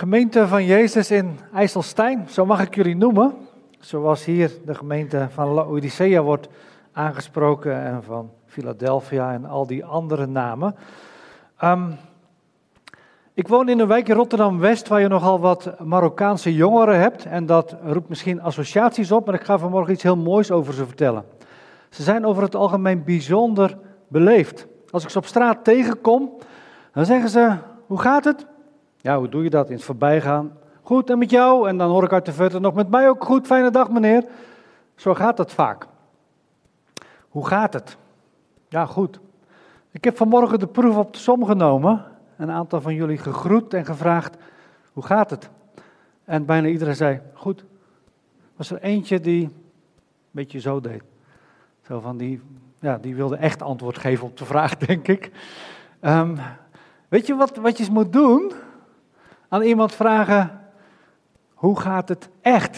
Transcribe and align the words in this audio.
Gemeente 0.00 0.48
van 0.48 0.64
Jezus 0.64 1.10
in 1.10 1.38
IJsselstein, 1.54 2.26
zo 2.28 2.46
mag 2.46 2.62
ik 2.62 2.74
jullie 2.74 2.96
noemen. 2.96 3.34
Zoals 3.80 4.24
hier 4.24 4.50
de 4.64 4.74
gemeente 4.74 5.26
van 5.30 5.48
Laodicea 5.48 6.22
wordt 6.22 6.48
aangesproken 6.92 7.84
en 7.84 8.02
van 8.02 8.30
Philadelphia 8.46 9.32
en 9.32 9.44
al 9.44 9.66
die 9.66 9.84
andere 9.84 10.26
namen. 10.26 10.76
Ehm, 11.56 11.90
ik 13.34 13.48
woon 13.48 13.68
in 13.68 13.78
een 13.78 13.86
wijk 13.86 14.08
in 14.08 14.14
Rotterdam-West 14.14 14.88
waar 14.88 15.00
je 15.00 15.08
nogal 15.08 15.40
wat 15.40 15.80
Marokkaanse 15.80 16.54
jongeren 16.54 17.00
hebt. 17.00 17.24
En 17.24 17.46
dat 17.46 17.76
roept 17.82 18.08
misschien 18.08 18.40
associaties 18.42 19.12
op, 19.12 19.26
maar 19.26 19.34
ik 19.34 19.44
ga 19.44 19.58
vanmorgen 19.58 19.92
iets 19.92 20.02
heel 20.02 20.16
moois 20.16 20.50
over 20.50 20.74
ze 20.74 20.86
vertellen. 20.86 21.24
Ze 21.90 22.02
zijn 22.02 22.26
over 22.26 22.42
het 22.42 22.54
algemeen 22.54 23.04
bijzonder 23.04 23.78
beleefd. 24.08 24.66
Als 24.90 25.02
ik 25.02 25.10
ze 25.10 25.18
op 25.18 25.26
straat 25.26 25.64
tegenkom, 25.64 26.30
dan 26.92 27.04
zeggen 27.04 27.28
ze, 27.28 27.56
hoe 27.86 28.00
gaat 28.00 28.24
het? 28.24 28.46
Ja, 29.00 29.18
hoe 29.18 29.28
doe 29.28 29.42
je 29.42 29.50
dat? 29.50 29.68
In 29.68 29.74
het 29.74 29.84
voorbijgaan. 29.84 30.52
Goed, 30.82 31.10
en 31.10 31.18
met 31.18 31.30
jou? 31.30 31.68
En 31.68 31.76
dan 31.78 31.90
hoor 31.90 32.04
ik 32.04 32.12
uit 32.12 32.24
de 32.24 32.32
verte 32.32 32.58
nog 32.58 32.74
met 32.74 32.90
mij 32.90 33.08
ook 33.08 33.24
goed. 33.24 33.46
Fijne 33.46 33.70
dag, 33.70 33.90
meneer. 33.90 34.24
Zo 34.94 35.14
gaat 35.14 35.36
dat 35.36 35.52
vaak. 35.52 35.86
Hoe 37.28 37.46
gaat 37.46 37.72
het? 37.72 37.96
Ja, 38.68 38.86
goed. 38.86 39.20
Ik 39.90 40.04
heb 40.04 40.16
vanmorgen 40.16 40.58
de 40.58 40.66
proef 40.66 40.96
op 40.96 41.12
de 41.12 41.18
som 41.18 41.44
genomen. 41.44 42.04
Een 42.36 42.50
aantal 42.50 42.80
van 42.80 42.94
jullie 42.94 43.18
gegroet 43.18 43.74
en 43.74 43.84
gevraagd: 43.84 44.36
hoe 44.92 45.04
gaat 45.04 45.30
het? 45.30 45.50
En 46.24 46.44
bijna 46.44 46.68
iedereen 46.68 46.96
zei: 46.96 47.20
goed. 47.34 47.64
Was 48.56 48.70
er 48.70 48.82
eentje 48.82 49.20
die 49.20 49.44
een 49.44 49.52
beetje 50.30 50.60
zo 50.60 50.80
deed. 50.80 51.02
Zo 51.82 52.00
van 52.00 52.16
die, 52.16 52.40
ja, 52.78 52.98
die 52.98 53.14
wilde 53.14 53.36
echt 53.36 53.62
antwoord 53.62 53.98
geven 53.98 54.26
op 54.26 54.36
de 54.36 54.44
vraag, 54.44 54.76
denk 54.86 55.08
ik. 55.08 55.30
Um, 56.00 56.38
weet 57.08 57.26
je 57.26 57.34
wat, 57.34 57.56
wat 57.56 57.78
je 57.78 57.90
moet 57.90 58.12
doen? 58.12 58.52
Aan 59.52 59.62
iemand 59.62 59.94
vragen: 59.94 60.60
hoe 61.54 61.80
gaat 61.80 62.08
het 62.08 62.28
echt? 62.40 62.72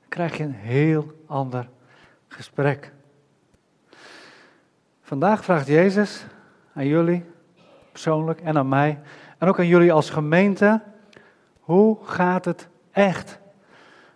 Dan 0.00 0.08
krijg 0.08 0.36
je 0.36 0.44
een 0.44 0.52
heel 0.52 1.12
ander 1.26 1.68
gesprek. 2.28 2.92
Vandaag 5.02 5.44
vraagt 5.44 5.66
Jezus 5.66 6.24
aan 6.74 6.86
jullie 6.86 7.24
persoonlijk 7.92 8.40
en 8.40 8.58
aan 8.58 8.68
mij 8.68 8.98
en 9.38 9.48
ook 9.48 9.58
aan 9.58 9.66
jullie 9.66 9.92
als 9.92 10.10
gemeente: 10.10 10.82
hoe 11.60 11.98
gaat 12.02 12.44
het 12.44 12.68
echt? 12.90 13.38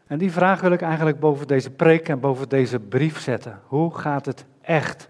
En 0.06 0.18
die 0.18 0.32
vraag 0.32 0.60
wil 0.60 0.72
ik 0.72 0.82
eigenlijk 0.82 1.20
boven 1.20 1.46
deze 1.46 1.70
preek 1.70 2.08
en 2.08 2.20
boven 2.20 2.48
deze 2.48 2.78
brief 2.78 3.20
zetten. 3.20 3.60
Hoe 3.66 3.94
gaat 3.94 4.26
het 4.26 4.44
echt? 4.60 5.08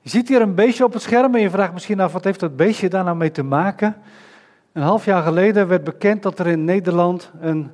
Je 0.00 0.08
ziet 0.08 0.28
hier 0.28 0.40
een 0.40 0.54
beestje 0.54 0.84
op 0.84 0.92
het 0.92 1.02
scherm 1.02 1.34
en 1.34 1.40
je 1.40 1.50
vraagt 1.50 1.72
misschien 1.72 2.00
af 2.00 2.12
wat 2.12 2.24
heeft 2.24 2.40
dat 2.40 2.56
beestje 2.56 2.88
daar 2.88 3.04
nou 3.04 3.16
mee 3.16 3.30
te 3.30 3.42
maken? 3.42 3.96
Een 4.72 4.82
half 4.82 5.04
jaar 5.04 5.22
geleden 5.22 5.68
werd 5.68 5.84
bekend 5.84 6.22
dat 6.22 6.38
er 6.38 6.46
in 6.46 6.64
Nederland 6.64 7.30
een 7.40 7.70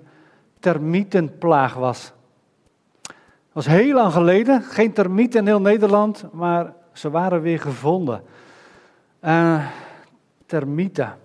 termietenplaag 0.60 1.74
was. 1.74 2.12
Dat 3.02 3.12
was 3.52 3.66
heel 3.66 3.94
lang 3.94 4.12
geleden, 4.12 4.62
geen 4.62 4.92
termieten 4.92 5.40
in 5.40 5.46
heel 5.46 5.60
Nederland, 5.60 6.24
maar 6.32 6.72
ze 6.92 7.10
waren 7.10 7.40
weer 7.40 7.60
gevonden. 7.60 8.22
Uh, 9.24 9.66
termieten. 10.46 11.16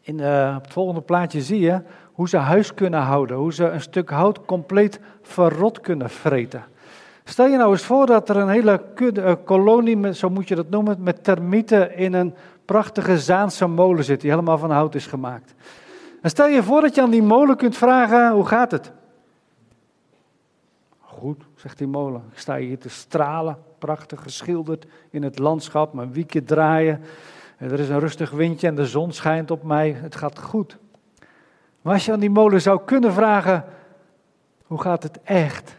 In 0.00 0.14
op 0.56 0.62
het 0.62 0.72
volgende 0.72 1.00
plaatje 1.00 1.40
zie 1.40 1.60
je 1.60 1.82
hoe 2.12 2.28
ze 2.28 2.36
huis 2.36 2.74
kunnen 2.74 3.00
houden, 3.00 3.36
hoe 3.36 3.52
ze 3.52 3.68
een 3.68 3.80
stuk 3.80 4.10
hout 4.10 4.44
compleet 4.44 5.00
verrot 5.22 5.80
kunnen 5.80 6.10
vreten. 6.10 6.64
Stel 7.24 7.46
je 7.46 7.56
nou 7.56 7.70
eens 7.70 7.84
voor 7.84 8.06
dat 8.06 8.28
er 8.28 8.36
een 8.36 8.48
hele 8.48 8.82
uh, 8.98 9.32
kolonie, 9.44 10.14
zo 10.14 10.30
moet 10.30 10.48
je 10.48 10.54
dat 10.54 10.70
noemen, 10.70 11.02
met 11.02 11.24
termieten 11.24 11.96
in 11.96 12.12
een 12.12 12.34
prachtige 12.64 13.18
Zaanse 13.18 13.66
molen 13.66 14.04
zit, 14.04 14.20
die 14.20 14.30
helemaal 14.30 14.58
van 14.58 14.70
hout 14.70 14.94
is 14.94 15.06
gemaakt. 15.06 15.54
En 16.22 16.30
stel 16.30 16.46
je 16.46 16.62
voor 16.62 16.80
dat 16.80 16.94
je 16.94 17.02
aan 17.02 17.10
die 17.10 17.22
molen 17.22 17.56
kunt 17.56 17.76
vragen, 17.76 18.32
hoe 18.32 18.46
gaat 18.46 18.70
het? 18.70 18.92
Goed, 21.00 21.44
zegt 21.54 21.78
die 21.78 21.86
molen. 21.86 22.22
Ik 22.32 22.38
sta 22.38 22.56
hier 22.56 22.78
te 22.78 22.88
stralen, 22.88 23.58
prachtig 23.78 24.22
geschilderd 24.22 24.86
in 25.10 25.22
het 25.22 25.38
landschap, 25.38 25.92
mijn 25.92 26.12
wiekje 26.12 26.44
draaien. 26.44 27.00
Er 27.56 27.80
is 27.80 27.88
een 27.88 28.00
rustig 28.00 28.30
windje 28.30 28.66
en 28.66 28.74
de 28.74 28.86
zon 28.86 29.12
schijnt 29.12 29.50
op 29.50 29.62
mij. 29.62 29.92
Het 29.92 30.16
gaat 30.16 30.38
goed. 30.38 30.78
Maar 31.82 31.92
als 31.92 32.04
je 32.04 32.12
aan 32.12 32.20
die 32.20 32.30
molen 32.30 32.60
zou 32.60 32.80
kunnen 32.84 33.12
vragen, 33.12 33.64
hoe 34.66 34.80
gaat 34.80 35.02
het 35.02 35.22
echt? 35.22 35.76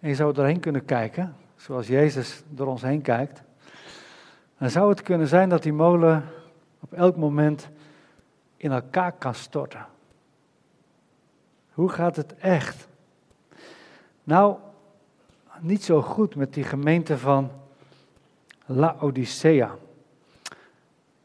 En 0.00 0.08
je 0.08 0.14
zou 0.14 0.34
erheen 0.36 0.60
kunnen 0.60 0.84
kijken, 0.84 1.36
zoals 1.56 1.86
Jezus 1.86 2.42
door 2.48 2.66
ons 2.66 2.82
heen 2.82 3.02
kijkt. 3.02 3.42
Dan 4.60 4.70
zou 4.70 4.88
het 4.88 5.02
kunnen 5.02 5.28
zijn 5.28 5.48
dat 5.48 5.62
die 5.62 5.72
molen 5.72 6.24
op 6.80 6.92
elk 6.92 7.16
moment 7.16 7.68
in 8.56 8.72
elkaar 8.72 9.12
kan 9.12 9.34
storten. 9.34 9.86
Hoe 11.72 11.88
gaat 11.88 12.16
het 12.16 12.34
echt? 12.36 12.88
Nou, 14.24 14.56
niet 15.60 15.84
zo 15.84 16.02
goed 16.02 16.34
met 16.34 16.54
die 16.54 16.64
gemeente 16.64 17.18
van 17.18 17.50
Laodicea. 18.66 19.70
We 20.48 20.56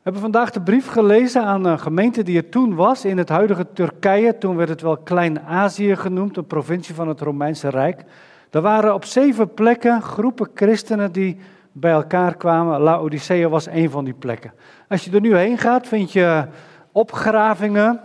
hebben 0.02 0.22
vandaag 0.22 0.52
de 0.52 0.62
brief 0.62 0.88
gelezen 0.88 1.44
aan 1.44 1.66
een 1.66 1.80
gemeente 1.80 2.24
die 2.24 2.38
er 2.38 2.50
toen 2.50 2.76
was 2.76 3.06
in 3.06 3.18
het 3.18 3.30
huidige 3.30 3.74
Turkije. 3.74 4.38
Toen 4.38 4.56
werd 4.56 4.70
het 4.70 4.82
wel 4.82 4.98
Klein-Azië 4.98 5.96
genoemd, 5.96 6.38
een 6.38 6.48
provincie 6.48 6.96
van 6.96 7.08
het 7.08 7.22
Romeinse 7.22 7.70
Rijk. 7.70 8.04
Er 8.50 8.62
waren 8.62 8.94
op 8.94 9.06
zeven 9.06 9.54
plekken 9.54 10.02
groepen 10.02 10.50
christenen 10.54 11.12
die 11.12 11.38
bij 11.78 11.92
elkaar 11.92 12.36
kwamen. 12.36 12.80
Laodicea 12.80 13.50
was 13.50 13.66
een 13.66 13.90
van 13.90 14.04
die 14.04 14.14
plekken. 14.14 14.54
Als 14.88 15.06
je 15.06 15.12
er 15.12 15.22
nu 15.22 15.36
heen 15.36 15.58
gaat, 15.58 15.88
vind 15.88 16.12
je 16.12 16.46
opgravingen 16.92 18.00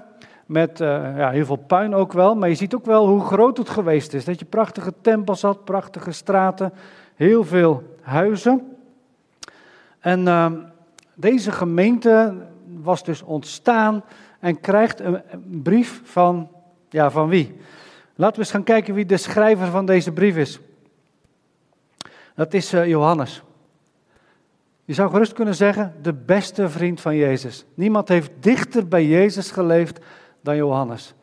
met 0.46 0.80
uh, 0.80 0.88
ja, 1.16 1.30
heel 1.30 1.44
veel 1.44 1.56
puin 1.56 1.94
ook 1.94 2.12
wel. 2.12 2.34
Maar 2.34 2.48
je 2.48 2.54
ziet 2.54 2.74
ook 2.74 2.84
wel 2.84 3.06
hoe 3.06 3.20
groot 3.20 3.56
het 3.56 3.68
geweest 3.68 4.14
is. 4.14 4.24
Dat 4.24 4.38
je 4.38 4.44
prachtige 4.44 4.92
tempels 5.00 5.42
had, 5.42 5.64
prachtige 5.64 6.12
straten, 6.12 6.72
heel 7.14 7.44
veel 7.44 7.96
huizen. 8.02 8.76
En 9.98 10.20
uh, 10.20 10.52
deze 11.14 11.52
gemeente 11.52 12.34
was 12.82 13.04
dus 13.04 13.22
ontstaan 13.22 14.04
en 14.40 14.60
krijgt 14.60 15.00
een, 15.00 15.22
brief 15.62 16.00
van, 16.04 16.48
ja, 16.88 17.10
van 17.10 17.28
wie? 17.28 17.56
Laten 18.14 18.34
we 18.34 18.40
eens 18.40 18.50
gaan 18.50 18.64
kijken 18.64 18.94
wie 18.94 19.06
de 19.06 19.16
schrijver 19.16 19.66
van 19.66 19.86
deze 19.86 20.12
brief 20.12 20.36
is. 20.36 20.60
Dat 22.34 22.54
is 22.54 22.74
uh, 22.74 22.86
Johannes. 22.86 23.42
Je 24.90 24.96
zou 24.96 25.10
gerust 25.10 25.32
kunnen 25.32 25.54
zeggen, 25.54 25.94
de 26.02 26.12
beste 26.12 26.68
vriend 26.68 27.00
van 27.00 27.16
Jezus. 27.16 27.64
Niemand 27.74 28.08
heeft 28.08 28.30
dichter 28.40 28.88
bij 28.88 29.06
Jezus 29.06 29.50
geleefd 29.50 29.98
dan 30.40 30.56
Johannes. 30.56 31.14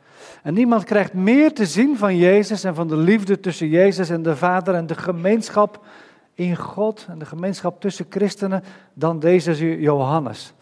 En 0.44 0.54
niemand 0.54 0.84
krijgt 0.84 1.14
meer 1.14 1.54
te 1.54 1.66
zien 1.66 1.98
van 1.98 2.18
Jezus 2.18 2.64
en 2.64 2.76
van 2.76 2.88
de 2.88 2.98
liefde 2.98 3.40
tussen 3.40 3.68
Jezus 3.68 4.10
en 4.10 4.24
de 4.24 4.36
Vader 4.36 4.76
en 4.76 4.88
de 4.88 4.96
gemeenschap 4.96 5.86
in 6.34 6.56
God 6.56 7.06
en 7.10 7.20
de 7.20 7.26
gemeenschap 7.26 7.82
tussen 7.82 8.06
christenen 8.10 8.64
dan 8.94 9.20
deze 9.20 9.80
Johannes. 9.82 10.54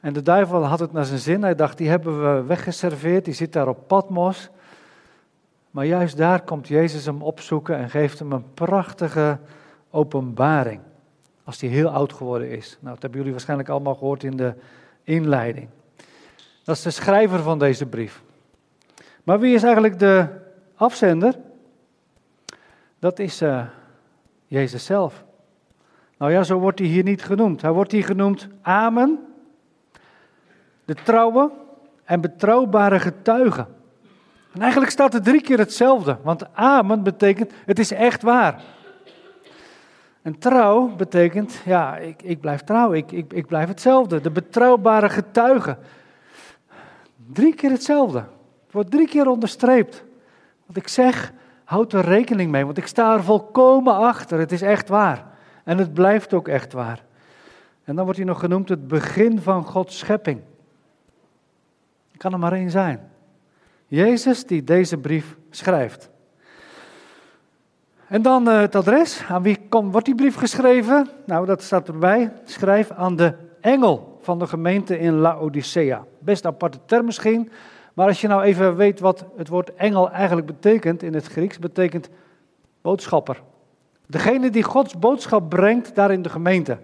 En 0.00 0.12
de 0.12 0.22
duivel 0.22 0.64
had 0.64 0.80
het 0.80 0.92
naar 0.92 1.04
zijn 1.04 1.18
zin. 1.18 1.42
Hij 1.42 1.54
dacht, 1.54 1.78
die 1.78 1.88
hebben 1.88 2.34
we 2.34 2.42
weggeserveerd, 2.42 3.24
die 3.24 3.34
zit 3.34 3.52
daar 3.52 3.68
op 3.68 3.86
Patmos. 3.86 4.50
Maar 5.70 5.86
juist 5.86 6.16
daar 6.16 6.42
komt 6.42 6.68
Jezus 6.68 7.04
hem 7.04 7.22
opzoeken 7.22 7.76
en 7.76 7.90
geeft 7.90 8.18
hem 8.18 8.32
een 8.32 8.54
prachtige 8.54 9.38
openbaring. 9.90 10.80
Als 11.48 11.60
hij 11.60 11.70
heel 11.70 11.88
oud 11.88 12.12
geworden 12.12 12.50
is. 12.50 12.78
Nou, 12.80 12.92
dat 12.92 13.02
hebben 13.02 13.18
jullie 13.18 13.32
waarschijnlijk 13.32 13.68
allemaal 13.68 13.94
gehoord 13.94 14.24
in 14.24 14.36
de 14.36 14.54
inleiding. 15.02 15.68
Dat 16.64 16.76
is 16.76 16.82
de 16.82 16.90
schrijver 16.90 17.42
van 17.42 17.58
deze 17.58 17.86
brief. 17.86 18.22
Maar 19.24 19.40
wie 19.40 19.54
is 19.54 19.62
eigenlijk 19.62 19.98
de 19.98 20.26
afzender? 20.74 21.34
Dat 22.98 23.18
is 23.18 23.42
uh, 23.42 23.64
Jezus 24.46 24.84
zelf. 24.84 25.24
Nou 26.18 26.32
ja, 26.32 26.42
zo 26.42 26.58
wordt 26.58 26.78
hij 26.78 26.88
hier 26.88 27.04
niet 27.04 27.22
genoemd. 27.22 27.62
Hij 27.62 27.72
wordt 27.72 27.92
hier 27.92 28.04
genoemd 28.04 28.48
Amen, 28.62 29.18
de 30.84 30.94
trouwe 30.94 31.50
en 32.04 32.20
betrouwbare 32.20 33.00
getuige. 33.00 33.66
En 34.52 34.60
eigenlijk 34.60 34.90
staat 34.90 35.14
er 35.14 35.22
drie 35.22 35.42
keer 35.42 35.58
hetzelfde, 35.58 36.18
want 36.22 36.54
Amen 36.54 37.02
betekent 37.02 37.52
het 37.64 37.78
is 37.78 37.90
echt 37.92 38.22
waar. 38.22 38.62
En 40.28 40.38
trouw 40.38 40.94
betekent, 40.96 41.62
ja, 41.64 41.96
ik, 41.96 42.22
ik 42.22 42.40
blijf 42.40 42.60
trouw, 42.60 42.92
ik, 42.92 43.12
ik, 43.12 43.46
blijf 43.46 43.68
hetzelfde. 43.68 44.20
De 44.20 44.30
betrouwbare 44.30 45.08
getuige. 45.08 45.76
Drie 47.32 47.54
keer 47.54 47.70
hetzelfde. 47.70 48.18
Het 48.18 48.72
wordt 48.72 48.90
drie 48.90 49.08
keer 49.08 49.26
onderstreept. 49.28 50.04
Wat 50.66 50.76
ik 50.76 50.88
zeg, 50.88 51.32
houd 51.64 51.92
er 51.92 52.04
rekening 52.04 52.50
mee, 52.50 52.64
want 52.64 52.78
ik 52.78 52.86
sta 52.86 53.14
er 53.14 53.24
volkomen 53.24 53.94
achter. 53.94 54.38
Het 54.38 54.52
is 54.52 54.62
echt 54.62 54.88
waar. 54.88 55.24
En 55.64 55.78
het 55.78 55.94
blijft 55.94 56.34
ook 56.34 56.48
echt 56.48 56.72
waar. 56.72 57.04
En 57.84 57.94
dan 57.94 58.04
wordt 58.04 58.18
hij 58.18 58.28
nog 58.28 58.40
genoemd 58.40 58.68
het 58.68 58.88
begin 58.88 59.40
van 59.40 59.64
Gods 59.64 59.98
schepping. 59.98 60.40
kan 62.16 62.32
er 62.32 62.38
maar 62.38 62.52
één 62.52 62.70
zijn. 62.70 63.10
Jezus 63.86 64.46
die 64.46 64.64
deze 64.64 64.96
brief 64.96 65.36
schrijft. 65.50 66.10
En 68.08 68.22
dan 68.22 68.48
uh, 68.48 68.60
het 68.60 68.74
adres. 68.74 69.22
Aan 69.28 69.42
wie 69.42 69.58
wordt 69.70 70.06
die 70.06 70.14
brief 70.14 70.36
geschreven? 70.36 71.08
Nou, 71.26 71.46
dat 71.46 71.62
staat 71.62 71.88
erbij. 71.88 72.32
Schrijf 72.44 72.90
aan 72.90 73.16
de 73.16 73.34
engel 73.60 74.18
van 74.20 74.38
de 74.38 74.46
gemeente 74.46 74.98
in 74.98 75.14
Laodicea. 75.14 76.04
Best 76.18 76.46
aparte 76.46 76.78
term 76.84 77.04
misschien, 77.04 77.50
maar 77.94 78.06
als 78.06 78.20
je 78.20 78.28
nou 78.28 78.42
even 78.42 78.76
weet 78.76 79.00
wat 79.00 79.24
het 79.36 79.48
woord 79.48 79.74
engel 79.74 80.10
eigenlijk 80.10 80.46
betekent 80.46 81.02
in 81.02 81.14
het 81.14 81.26
Grieks, 81.26 81.58
betekent 81.58 82.08
boodschapper. 82.82 83.42
Degene 84.06 84.50
die 84.50 84.62
Gods 84.62 84.98
boodschap 84.98 85.48
brengt 85.48 85.94
daar 85.94 86.10
in 86.10 86.22
de 86.22 86.28
gemeente. 86.28 86.78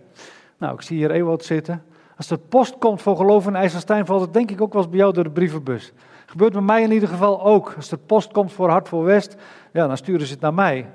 Nou, 0.59 0.75
ik 0.75 0.82
zie 0.82 0.97
hier 0.97 1.11
Ewald 1.11 1.44
zitten. 1.44 1.85
Als 2.17 2.31
er 2.31 2.38
post 2.38 2.79
komt 2.79 3.03
voor 3.03 3.17
geloof 3.17 3.47
in 3.47 3.56
IJsselstein, 3.56 4.06
valt 4.06 4.20
het 4.20 4.32
denk 4.32 4.50
ik 4.50 4.61
ook 4.61 4.73
wel 4.73 4.82
eens 4.82 4.91
bij 4.91 5.00
jou 5.00 5.12
door 5.12 5.25
de 5.25 5.31
brievenbus. 5.31 5.93
Gebeurt 6.34 6.52
bij 6.52 6.62
mij 6.62 6.82
in 6.82 6.92
ieder 6.92 7.08
geval 7.08 7.42
ook. 7.42 7.72
Als 7.76 7.90
er 7.90 7.98
post 7.98 8.32
komt 8.32 8.52
voor 8.52 8.69
Hart 8.69 8.88
voor 8.88 9.04
West, 9.04 9.36
ja, 9.72 9.86
dan 9.86 9.96
sturen 9.96 10.26
ze 10.26 10.32
het 10.32 10.42
naar 10.42 10.54
mij. 10.54 10.86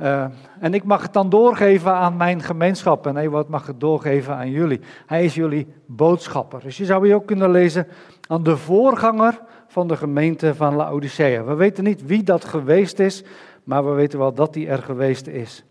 Uh, 0.00 0.24
en 0.60 0.74
ik 0.74 0.84
mag 0.84 1.02
het 1.02 1.12
dan 1.12 1.28
doorgeven 1.28 1.92
aan 1.92 2.16
mijn 2.16 2.42
gemeenschap. 2.42 3.06
En 3.06 3.16
Ewald 3.16 3.48
mag 3.48 3.66
het 3.66 3.80
doorgeven 3.80 4.34
aan 4.34 4.50
jullie. 4.50 4.80
Hij 5.06 5.24
is 5.24 5.34
jullie 5.34 5.66
boodschapper. 5.86 6.60
Dus 6.60 6.76
je 6.76 6.84
zou 6.84 7.06
hier 7.06 7.14
ook 7.14 7.26
kunnen 7.26 7.50
lezen 7.50 7.86
aan 8.28 8.42
de 8.42 8.56
voorganger 8.56 9.40
van 9.66 9.88
de 9.88 9.96
gemeente 9.96 10.54
van 10.54 10.74
Laodicea. 10.74 11.44
We 11.44 11.54
weten 11.54 11.84
niet 11.84 12.06
wie 12.06 12.22
dat 12.22 12.44
geweest 12.44 12.98
is, 12.98 13.24
maar 13.64 13.84
we 13.84 13.90
weten 13.90 14.18
wel 14.18 14.34
dat 14.34 14.52
die 14.52 14.68
er 14.68 14.82
geweest 14.82 15.26
is. 15.26 15.64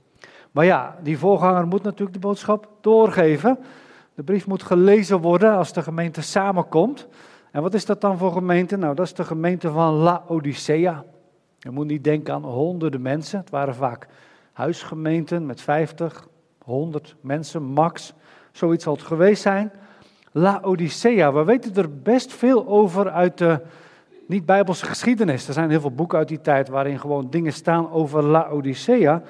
Maar 0.52 0.66
ja, 0.66 0.96
die 1.04 1.18
voorganger 1.18 1.68
moet 1.68 1.84
natuurlijk 1.84 2.14
de 2.14 2.28
boodschap 2.28 2.70
doorgeven. 2.82 3.60
De 4.14 4.24
brief 4.24 4.48
moet 4.48 4.64
gelezen 4.64 5.22
worden 5.22 5.56
als 5.56 5.74
de 5.74 5.82
gemeente 5.82 6.22
samenkomt. 6.22 7.08
En 7.52 7.62
wat 7.62 7.74
is 7.74 7.86
dat 7.86 8.02
dan 8.02 8.18
voor 8.18 8.32
gemeente? 8.32 8.78
Nou, 8.78 8.96
dat 8.96 9.06
is 9.06 9.14
de 9.14 9.24
gemeente 9.24 9.72
van 9.72 9.94
Laodicea. 9.94 11.04
Je 11.58 11.70
moet 11.70 11.88
niet 11.88 12.04
denken 12.04 12.34
aan 12.34 12.44
honderden 12.44 13.02
mensen. 13.02 13.40
Het 13.40 13.50
waren 13.50 13.76
vaak 13.76 14.08
huisgemeenten 14.54 15.46
met 15.46 15.62
50, 15.62 16.28
100 16.64 17.16
mensen 17.22 17.64
max. 17.64 18.14
Zoiets 18.52 18.84
zal 18.84 18.94
het 18.94 19.04
geweest 19.04 19.42
zijn. 19.42 19.72
Laodicea, 20.32 21.34
we 21.34 21.44
weten 21.44 21.76
er 21.76 22.02
best 22.02 22.34
veel 22.34 22.68
over 22.68 23.10
uit 23.10 23.38
de 23.38 23.62
niet-Bijbelse 24.28 24.86
geschiedenis. 24.86 25.48
Er 25.48 25.54
zijn 25.54 25.70
heel 25.70 25.80
veel 25.80 25.92
boeken 25.92 26.18
uit 26.18 26.28
die 26.28 26.42
tijd 26.42 26.70
waarin 26.70 27.00
gewoon 27.00 27.30
dingen 27.30 27.54
staan 27.54 27.92
over 27.92 28.24
Laodicea. 28.24 29.22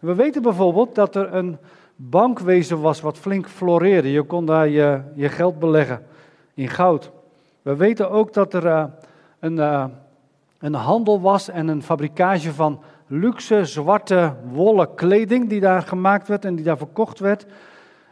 We 0.00 0.14
weten 0.14 0.42
bijvoorbeeld 0.42 0.94
dat 0.94 1.16
er 1.16 1.34
een 1.34 1.58
bankwezen 1.96 2.80
was 2.80 3.00
wat 3.00 3.18
flink 3.18 3.48
floreerde. 3.48 4.12
Je 4.12 4.22
kon 4.22 4.46
daar 4.46 4.68
je, 4.68 5.00
je 5.14 5.28
geld 5.28 5.58
beleggen 5.58 6.06
in 6.54 6.68
goud. 6.68 7.10
We 7.66 7.76
weten 7.76 8.10
ook 8.10 8.32
dat 8.32 8.54
er 8.54 8.64
uh, 8.64 8.84
een, 9.40 9.56
uh, 9.56 9.84
een 10.58 10.74
handel 10.74 11.20
was 11.20 11.48
en 11.48 11.68
een 11.68 11.82
fabrikage 11.82 12.52
van 12.52 12.80
luxe 13.06 13.64
zwarte 13.64 14.34
wollen 14.52 14.94
kleding 14.94 15.48
die 15.48 15.60
daar 15.60 15.82
gemaakt 15.82 16.28
werd 16.28 16.44
en 16.44 16.54
die 16.54 16.64
daar 16.64 16.76
verkocht 16.76 17.18
werd. 17.18 17.46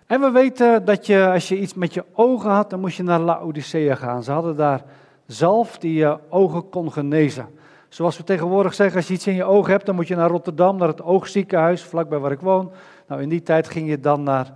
En 0.07 0.21
we 0.21 0.31
weten 0.31 0.85
dat 0.85 1.07
je, 1.07 1.31
als 1.31 1.49
je 1.49 1.59
iets 1.59 1.75
met 1.75 1.95
je 1.95 2.05
ogen 2.13 2.51
had, 2.51 2.71
dan 2.71 2.81
moest 2.81 2.97
je 2.97 3.03
naar 3.03 3.21
Laodicea 3.21 3.95
gaan. 3.95 4.23
Ze 4.23 4.33
hadden 4.33 4.57
daar 4.57 4.85
zalf 5.27 5.79
die 5.79 5.95
je 5.95 6.19
ogen 6.29 6.69
kon 6.69 6.93
genezen. 6.93 7.47
Zoals 7.89 8.17
we 8.17 8.25
tegenwoordig 8.25 8.75
zeggen, 8.75 8.97
als 8.97 9.09
je 9.09 9.15
iets 9.15 9.27
in 9.27 9.35
je 9.35 9.45
oog 9.45 9.67
hebt, 9.67 9.87
dan 9.87 9.95
moet 9.95 10.09
je 10.09 10.17
naar 10.17 10.31
Rotterdam, 10.31 10.77
naar 10.77 10.89
het 10.89 11.03
oogziekenhuis, 11.03 11.83
vlakbij 11.83 12.19
waar 12.19 12.33
ik 12.33 12.41
woon. 12.41 12.73
Nou, 13.09 13.23
in 13.23 13.29
die 13.29 13.43
tijd 13.43 13.69
ging 13.69 13.89
je 13.89 14.01
dan 14.01 14.23
naar 14.23 14.55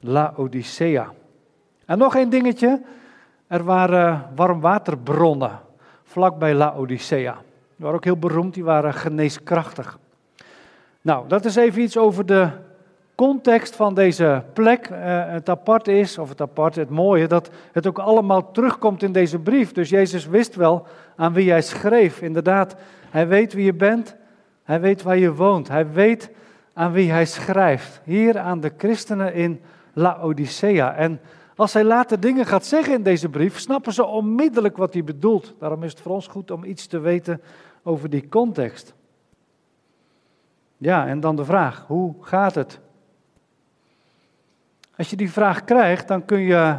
Laodicea. 0.00 1.12
En 1.86 1.98
nog 1.98 2.16
één 2.16 2.30
dingetje, 2.30 2.82
er 3.50 3.64
waren 3.64 4.26
warmwaterbronnen 4.34 5.58
vlakbij 6.04 6.54
Laodicea. 6.54 7.32
Die 7.32 7.76
waren 7.76 7.96
ook 7.96 8.04
heel 8.04 8.16
beroemd, 8.16 8.54
die 8.54 8.64
waren 8.64 8.94
geneeskrachtig. 8.94 9.98
Nou, 11.00 11.28
dat 11.28 11.44
is 11.44 11.56
even 11.56 11.82
iets 11.82 11.96
over 11.96 12.26
de 12.26 12.48
context 13.14 13.76
van 13.76 13.94
deze 13.94 14.42
plek. 14.52 14.88
Uh, 14.90 14.98
het 15.26 15.48
apart 15.48 15.88
is, 15.88 16.18
of 16.18 16.28
het 16.28 16.40
apart, 16.40 16.74
het 16.74 16.90
mooie, 16.90 17.26
dat 17.26 17.50
het 17.72 17.86
ook 17.86 17.98
allemaal 17.98 18.50
terugkomt 18.50 19.02
in 19.02 19.12
deze 19.12 19.38
brief. 19.38 19.72
Dus 19.72 19.88
Jezus 19.88 20.26
wist 20.26 20.54
wel 20.54 20.86
aan 21.16 21.32
wie 21.32 21.50
hij 21.50 21.62
schreef. 21.62 22.20
Inderdaad, 22.20 22.76
hij 23.10 23.28
weet 23.28 23.52
wie 23.52 23.64
je 23.64 23.74
bent, 23.74 24.16
hij 24.64 24.80
weet 24.80 25.02
waar 25.02 25.18
je 25.18 25.34
woont, 25.34 25.68
hij 25.68 25.90
weet 25.90 26.30
aan 26.72 26.92
wie 26.92 27.10
hij 27.10 27.26
schrijft. 27.26 28.00
Hier 28.04 28.38
aan 28.38 28.60
de 28.60 28.72
christenen 28.76 29.34
in 29.34 29.60
Laodicea. 29.92 30.94
En 30.94 31.20
als 31.60 31.72
hij 31.72 31.84
later 31.84 32.20
dingen 32.20 32.46
gaat 32.46 32.64
zeggen 32.64 32.94
in 32.94 33.02
deze 33.02 33.28
brief, 33.28 33.58
snappen 33.58 33.92
ze 33.92 34.04
onmiddellijk 34.04 34.76
wat 34.76 34.92
hij 34.92 35.04
bedoelt. 35.04 35.54
Daarom 35.58 35.82
is 35.82 35.90
het 35.90 36.00
voor 36.00 36.12
ons 36.12 36.26
goed 36.26 36.50
om 36.50 36.64
iets 36.64 36.86
te 36.86 36.98
weten 36.98 37.40
over 37.82 38.10
die 38.10 38.28
context. 38.28 38.94
Ja, 40.76 41.06
en 41.06 41.20
dan 41.20 41.36
de 41.36 41.44
vraag: 41.44 41.84
hoe 41.86 42.14
gaat 42.20 42.54
het? 42.54 42.80
Als 44.96 45.10
je 45.10 45.16
die 45.16 45.32
vraag 45.32 45.64
krijgt, 45.64 46.08
dan 46.08 46.24
kun 46.24 46.40
je 46.40 46.76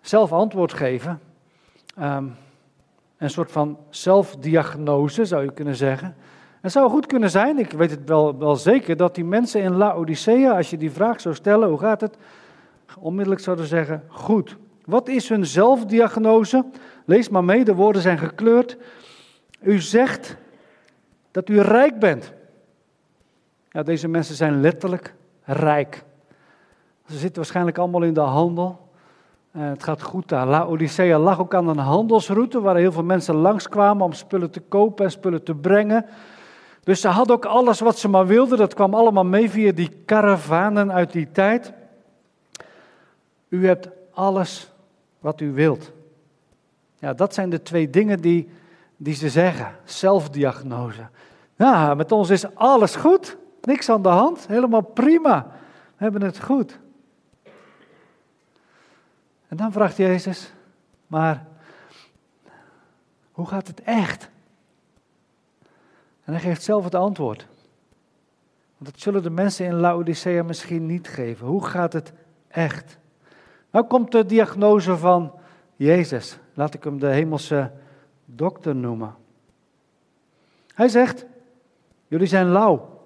zelf 0.00 0.32
antwoord 0.32 0.72
geven. 0.72 1.20
Um, 2.00 2.34
een 3.18 3.30
soort 3.30 3.52
van 3.52 3.78
zelfdiagnose 3.90 5.24
zou 5.24 5.44
je 5.44 5.52
kunnen 5.52 5.76
zeggen. 5.76 6.16
Het 6.60 6.72
zou 6.72 6.90
goed 6.90 7.06
kunnen 7.06 7.30
zijn, 7.30 7.58
ik 7.58 7.70
weet 7.70 7.90
het 7.90 8.08
wel, 8.08 8.38
wel 8.38 8.56
zeker, 8.56 8.96
dat 8.96 9.14
die 9.14 9.24
mensen 9.24 9.60
in 9.60 9.76
Laodicea, 9.76 10.56
als 10.56 10.70
je 10.70 10.76
die 10.76 10.90
vraag 10.90 11.20
zou 11.20 11.34
stellen, 11.34 11.68
hoe 11.68 11.78
gaat 11.78 12.00
het? 12.00 12.16
Onmiddellijk 12.98 13.42
zouden 13.42 13.66
zeggen, 13.66 14.02
goed. 14.08 14.56
Wat 14.84 15.08
is 15.08 15.28
hun 15.28 15.46
zelfdiagnose? 15.46 16.64
Lees 17.04 17.28
maar 17.28 17.44
mee, 17.44 17.64
de 17.64 17.74
woorden 17.74 18.02
zijn 18.02 18.18
gekleurd. 18.18 18.76
U 19.60 19.80
zegt 19.80 20.36
dat 21.30 21.48
u 21.48 21.60
rijk 21.60 21.98
bent. 21.98 22.32
Ja, 23.70 23.82
deze 23.82 24.08
mensen 24.08 24.34
zijn 24.34 24.60
letterlijk 24.60 25.14
rijk. 25.42 26.04
Ze 27.06 27.18
zitten 27.18 27.36
waarschijnlijk 27.36 27.78
allemaal 27.78 28.02
in 28.02 28.14
de 28.14 28.20
handel. 28.20 28.88
Uh, 29.56 29.68
het 29.68 29.82
gaat 29.82 30.02
goed 30.02 30.28
daar. 30.28 30.46
Laodicea 30.46 31.18
lag 31.18 31.40
ook 31.40 31.54
aan 31.54 31.68
een 31.68 31.78
handelsroute 31.78 32.60
waar 32.60 32.76
heel 32.76 32.92
veel 32.92 33.04
mensen 33.04 33.34
langskwamen 33.34 34.04
om 34.04 34.12
spullen 34.12 34.50
te 34.50 34.60
kopen 34.60 35.04
en 35.04 35.10
spullen 35.10 35.42
te 35.42 35.54
brengen. 35.54 36.06
Dus 36.82 37.00
ze 37.00 37.08
hadden 37.08 37.36
ook 37.36 37.44
alles 37.44 37.80
wat 37.80 37.98
ze 37.98 38.08
maar 38.08 38.26
wilden. 38.26 38.58
Dat 38.58 38.74
kwam 38.74 38.94
allemaal 38.94 39.24
mee 39.24 39.50
via 39.50 39.72
die 39.72 39.90
karavanen 40.04 40.92
uit 40.92 41.12
die 41.12 41.32
tijd. 41.32 41.72
U 43.48 43.66
hebt 43.66 43.88
alles 44.12 44.70
wat 45.20 45.40
u 45.40 45.52
wilt. 45.52 45.92
Ja, 46.98 47.12
dat 47.12 47.34
zijn 47.34 47.50
de 47.50 47.62
twee 47.62 47.90
dingen 47.90 48.20
die, 48.20 48.50
die 48.96 49.14
ze 49.14 49.28
zeggen. 49.28 49.76
Zelfdiagnose. 49.84 51.08
Ja, 51.56 51.94
met 51.94 52.12
ons 52.12 52.30
is 52.30 52.54
alles 52.54 52.96
goed. 52.96 53.36
Niks 53.60 53.88
aan 53.88 54.02
de 54.02 54.08
hand. 54.08 54.46
Helemaal 54.46 54.82
prima. 54.82 55.46
We 55.96 56.02
hebben 56.02 56.22
het 56.22 56.42
goed. 56.42 56.78
En 59.48 59.56
dan 59.56 59.72
vraagt 59.72 59.96
Jezus, 59.96 60.52
maar 61.06 61.46
hoe 63.32 63.46
gaat 63.46 63.66
het 63.66 63.80
echt? 63.82 64.28
En 66.24 66.32
hij 66.32 66.40
geeft 66.40 66.62
zelf 66.62 66.84
het 66.84 66.94
antwoord. 66.94 67.46
Want 68.78 68.90
dat 68.90 69.00
zullen 69.00 69.22
de 69.22 69.30
mensen 69.30 69.66
in 69.66 69.74
Laodicea 69.74 70.42
misschien 70.42 70.86
niet 70.86 71.08
geven. 71.08 71.46
Hoe 71.46 71.66
gaat 71.66 71.92
het 71.92 72.12
echt? 72.48 72.98
Nou 73.70 73.86
komt 73.86 74.12
de 74.12 74.26
diagnose 74.26 74.96
van 74.96 75.32
Jezus. 75.76 76.38
Laat 76.54 76.74
ik 76.74 76.84
hem 76.84 76.98
de 76.98 77.06
hemelse 77.06 77.70
dokter 78.24 78.76
noemen. 78.76 79.14
Hij 80.74 80.88
zegt, 80.88 81.26
jullie 82.06 82.26
zijn 82.26 82.46
lauw. 82.46 83.00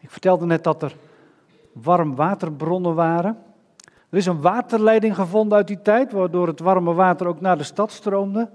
Ik 0.00 0.10
vertelde 0.10 0.46
net 0.46 0.64
dat 0.64 0.82
er 0.82 0.96
warm 1.72 2.14
waterbronnen 2.14 2.94
waren. 2.94 3.38
Er 4.08 4.18
is 4.18 4.26
een 4.26 4.40
waterleiding 4.40 5.14
gevonden 5.14 5.58
uit 5.58 5.66
die 5.66 5.82
tijd, 5.82 6.12
waardoor 6.12 6.46
het 6.46 6.60
warme 6.60 6.92
water 6.92 7.26
ook 7.26 7.40
naar 7.40 7.58
de 7.58 7.64
stad 7.64 7.92
stroomde. 7.92 8.48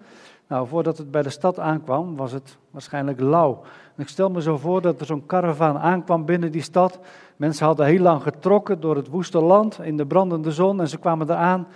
Nou, 0.48 0.68
voordat 0.68 0.98
het 0.98 1.12
bij 1.12 1.22
de 1.22 1.30
stad 1.30 1.60
aankwam, 1.60 2.16
was 2.16 2.32
het 2.32 2.58
waarschijnlijk 2.72 3.20
lauw. 3.20 3.62
Ik 3.98 4.08
stel 4.08 4.30
me 4.30 4.42
zo 4.42 4.58
voor 4.58 4.82
dat 4.82 5.00
er 5.00 5.06
zo'n 5.06 5.26
karavaan 5.26 5.78
aankwam 5.78 6.26
binnen 6.26 6.52
die 6.52 6.62
stad. 6.62 7.00
Mensen 7.36 7.66
hadden 7.66 7.86
heel 7.86 8.02
lang 8.02 8.22
getrokken 8.22 8.80
door 8.80 8.96
het 8.96 9.08
woeste 9.08 9.40
land 9.40 9.80
in 9.82 9.98
de 9.98 10.06
brandende 10.06 10.52
zon 10.52 10.80
en 10.80 10.88
ze 10.88 10.98
kwamen 10.98 11.30
eraan. 11.30 11.68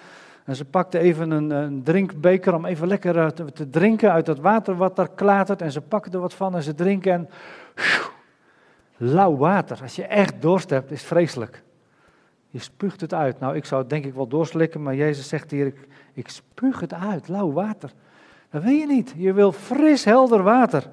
En 0.43 0.55
ze 0.55 0.65
pakten 0.65 1.00
even 1.00 1.31
een, 1.31 1.50
een 1.50 1.83
drinkbeker 1.83 2.55
om 2.55 2.65
even 2.65 2.88
lekker 2.88 3.17
eh, 3.17 3.27
te, 3.27 3.69
drinken 3.69 4.12
uit 4.12 4.27
het 4.27 4.39
water 4.39 4.75
wat 4.75 4.95
daar 4.95 5.09
klatert. 5.09 5.62
En 5.62 5.71
ze 5.71 5.81
pakken 5.81 6.12
er 6.12 6.19
wat 6.19 6.33
van 6.33 6.55
en 6.55 6.63
ze 6.63 6.75
drinken 6.75 7.13
en... 7.13 7.29
lauw 8.97 9.38
water. 9.38 9.79
Als 9.81 9.95
je 9.95 10.03
echt 10.03 10.41
dorst 10.41 10.69
hebt, 10.69 10.91
is 10.91 11.03
vreselijk. 11.03 11.63
Je 12.50 12.59
spuugt 12.59 13.01
het 13.01 13.13
uit. 13.13 13.39
Nou, 13.39 13.55
ik 13.55 13.65
zou 13.65 13.81
het 13.81 13.89
denk 13.89 14.05
ik 14.05 14.13
wel 14.13 14.27
doorslikken, 14.27 14.83
maar 14.83 14.95
Jezus 14.95 15.27
zegt 15.27 15.51
hier, 15.51 15.65
ik, 15.65 15.88
ik 16.13 16.29
spuug 16.29 16.79
het 16.79 16.93
uit, 16.93 17.27
lauw 17.27 17.51
water. 17.51 17.93
Dat 18.51 18.63
wil 18.63 18.71
je 18.71 18.85
niet. 18.85 19.13
Je 19.17 19.33
wil 19.33 19.51
fris, 19.51 20.03
helder 20.03 20.43
water. 20.43 20.89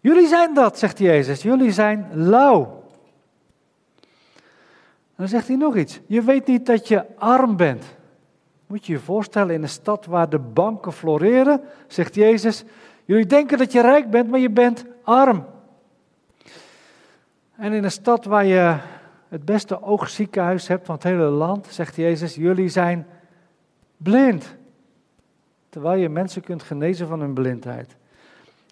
Jullie 0.00 0.26
zijn 0.26 0.54
dat, 0.54 0.78
zegt 0.78 0.98
Jezus. 0.98 1.42
Jullie 1.42 1.72
zijn 1.72 2.08
lauw. 2.12 2.84
dan 5.16 5.28
zegt 5.28 5.46
hij 5.48 5.56
nog 5.56 5.76
iets. 5.76 6.00
Je 6.06 6.22
weet 6.22 6.46
niet 6.46 6.66
dat 6.66 6.88
je 6.88 7.16
arm 7.18 7.56
bent. 7.56 7.84
Moet 8.66 8.86
je 8.86 8.92
je 8.92 8.98
voorstellen 8.98 9.54
in 9.54 9.62
een 9.62 9.68
stad 9.68 10.06
waar 10.06 10.28
de 10.28 10.38
banken 10.38 10.92
floreren, 10.92 11.60
zegt 11.86 12.14
Jezus. 12.14 12.64
Jullie 13.04 13.26
denken 13.26 13.58
dat 13.58 13.72
je 13.72 13.80
rijk 13.80 14.10
bent, 14.10 14.30
maar 14.30 14.40
je 14.40 14.50
bent 14.50 14.84
arm. 15.02 15.46
En 17.56 17.72
in 17.72 17.84
een 17.84 17.90
stad 17.90 18.24
waar 18.24 18.44
je 18.44 18.76
het 19.28 19.44
beste 19.44 19.82
oogziekenhuis 19.82 20.68
hebt 20.68 20.86
van 20.86 20.94
het 20.94 21.04
hele 21.04 21.28
land, 21.28 21.66
zegt 21.70 21.96
Jezus, 21.96 22.34
jullie 22.34 22.68
zijn 22.68 23.06
blind. 23.96 24.56
Terwijl 25.70 26.00
je 26.00 26.08
mensen 26.08 26.42
kunt 26.42 26.62
genezen 26.62 27.06
van 27.06 27.20
hun 27.20 27.34
blindheid. 27.34 27.96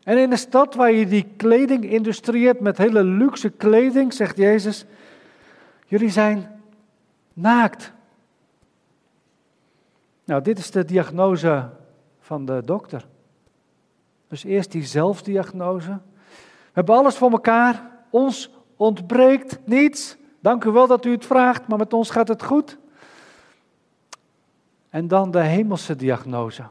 En 0.02 0.18
in 0.18 0.30
een 0.30 0.38
stad 0.38 0.74
waar 0.74 0.92
je 0.92 1.06
die 1.06 1.26
kledingindustrie 1.36 2.46
hebt 2.46 2.60
met 2.60 2.78
hele 2.78 3.04
luxe 3.04 3.50
kleding, 3.50 4.12
zegt 4.12 4.36
Jezus, 4.36 4.84
jullie 5.86 6.10
zijn 6.10 6.60
naakt. 7.32 7.92
Nou, 10.24 10.42
dit 10.42 10.58
is 10.58 10.70
de 10.70 10.84
diagnose 10.84 11.70
van 12.20 12.44
de 12.44 12.62
dokter. 12.64 13.06
Dus 14.28 14.44
eerst 14.44 14.72
die 14.72 14.84
zelfdiagnose. 14.84 15.90
We 15.90 16.72
hebben 16.72 16.94
alles 16.94 17.16
voor 17.16 17.30
elkaar. 17.30 17.90
Ons 18.10 18.50
ontbreekt 18.76 19.58
niets. 19.64 20.16
Dank 20.40 20.64
u 20.64 20.70
wel 20.70 20.86
dat 20.86 21.04
u 21.04 21.10
het 21.10 21.26
vraagt, 21.26 21.68
maar 21.68 21.78
met 21.78 21.92
ons 21.92 22.10
gaat 22.10 22.28
het 22.28 22.42
goed. 22.42 22.78
En 24.90 25.08
dan 25.08 25.30
de 25.30 25.40
hemelse 25.40 25.96
diagnose. 25.96 26.62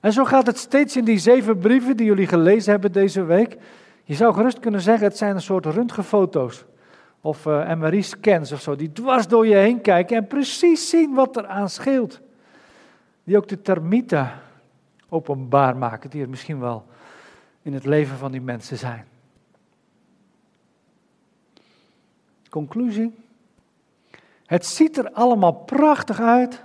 En 0.00 0.12
zo 0.12 0.24
gaat 0.24 0.46
het 0.46 0.58
steeds 0.58 0.96
in 0.96 1.04
die 1.04 1.18
zeven 1.18 1.58
brieven 1.58 1.96
die 1.96 2.06
jullie 2.06 2.26
gelezen 2.26 2.70
hebben 2.70 2.92
deze 2.92 3.24
week. 3.24 3.56
Je 4.04 4.14
zou 4.14 4.34
gerust 4.34 4.58
kunnen 4.58 4.80
zeggen, 4.80 5.06
het 5.06 5.16
zijn 5.16 5.34
een 5.34 5.42
soort 5.42 5.66
röntgenfoto's. 5.66 6.64
Of 7.20 7.46
uh, 7.46 7.74
MRI-scans 7.74 8.52
of 8.52 8.60
zo, 8.60 8.76
die 8.76 8.92
dwars 8.92 9.28
door 9.28 9.46
je 9.46 9.54
heen 9.54 9.80
kijken 9.80 10.16
en 10.16 10.26
precies 10.26 10.88
zien 10.88 11.14
wat 11.14 11.36
er 11.36 11.46
aan 11.46 11.68
scheelt. 11.68 12.20
Die 13.24 13.36
ook 13.36 13.48
de 13.48 13.62
termieten 13.62 14.30
openbaar 15.08 15.76
maken, 15.76 16.10
die 16.10 16.22
er 16.22 16.28
misschien 16.28 16.60
wel 16.60 16.86
in 17.62 17.74
het 17.74 17.84
leven 17.84 18.16
van 18.16 18.30
die 18.30 18.40
mensen 18.40 18.78
zijn. 18.78 19.06
Conclusie. 22.50 23.14
Het 24.46 24.66
ziet 24.66 24.98
er 24.98 25.10
allemaal 25.12 25.52
prachtig 25.52 26.20
uit, 26.20 26.64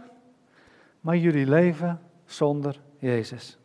maar 1.02 1.18
jullie 1.18 1.48
leven 1.48 2.02
zonder 2.26 2.80
Jezus. 3.00 3.58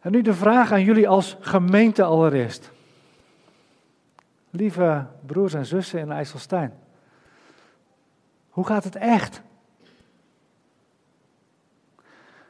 En 0.00 0.12
nu 0.12 0.22
de 0.22 0.34
vraag 0.34 0.72
aan 0.72 0.84
jullie 0.84 1.08
als 1.08 1.36
gemeente 1.40 2.02
allereerst. 2.02 2.70
Lieve 4.50 5.06
broers 5.26 5.54
en 5.54 5.66
zussen 5.66 6.00
in 6.00 6.12
IJsselstein. 6.12 6.72
Hoe 8.50 8.66
gaat 8.66 8.84
het 8.84 8.96
echt? 8.96 9.42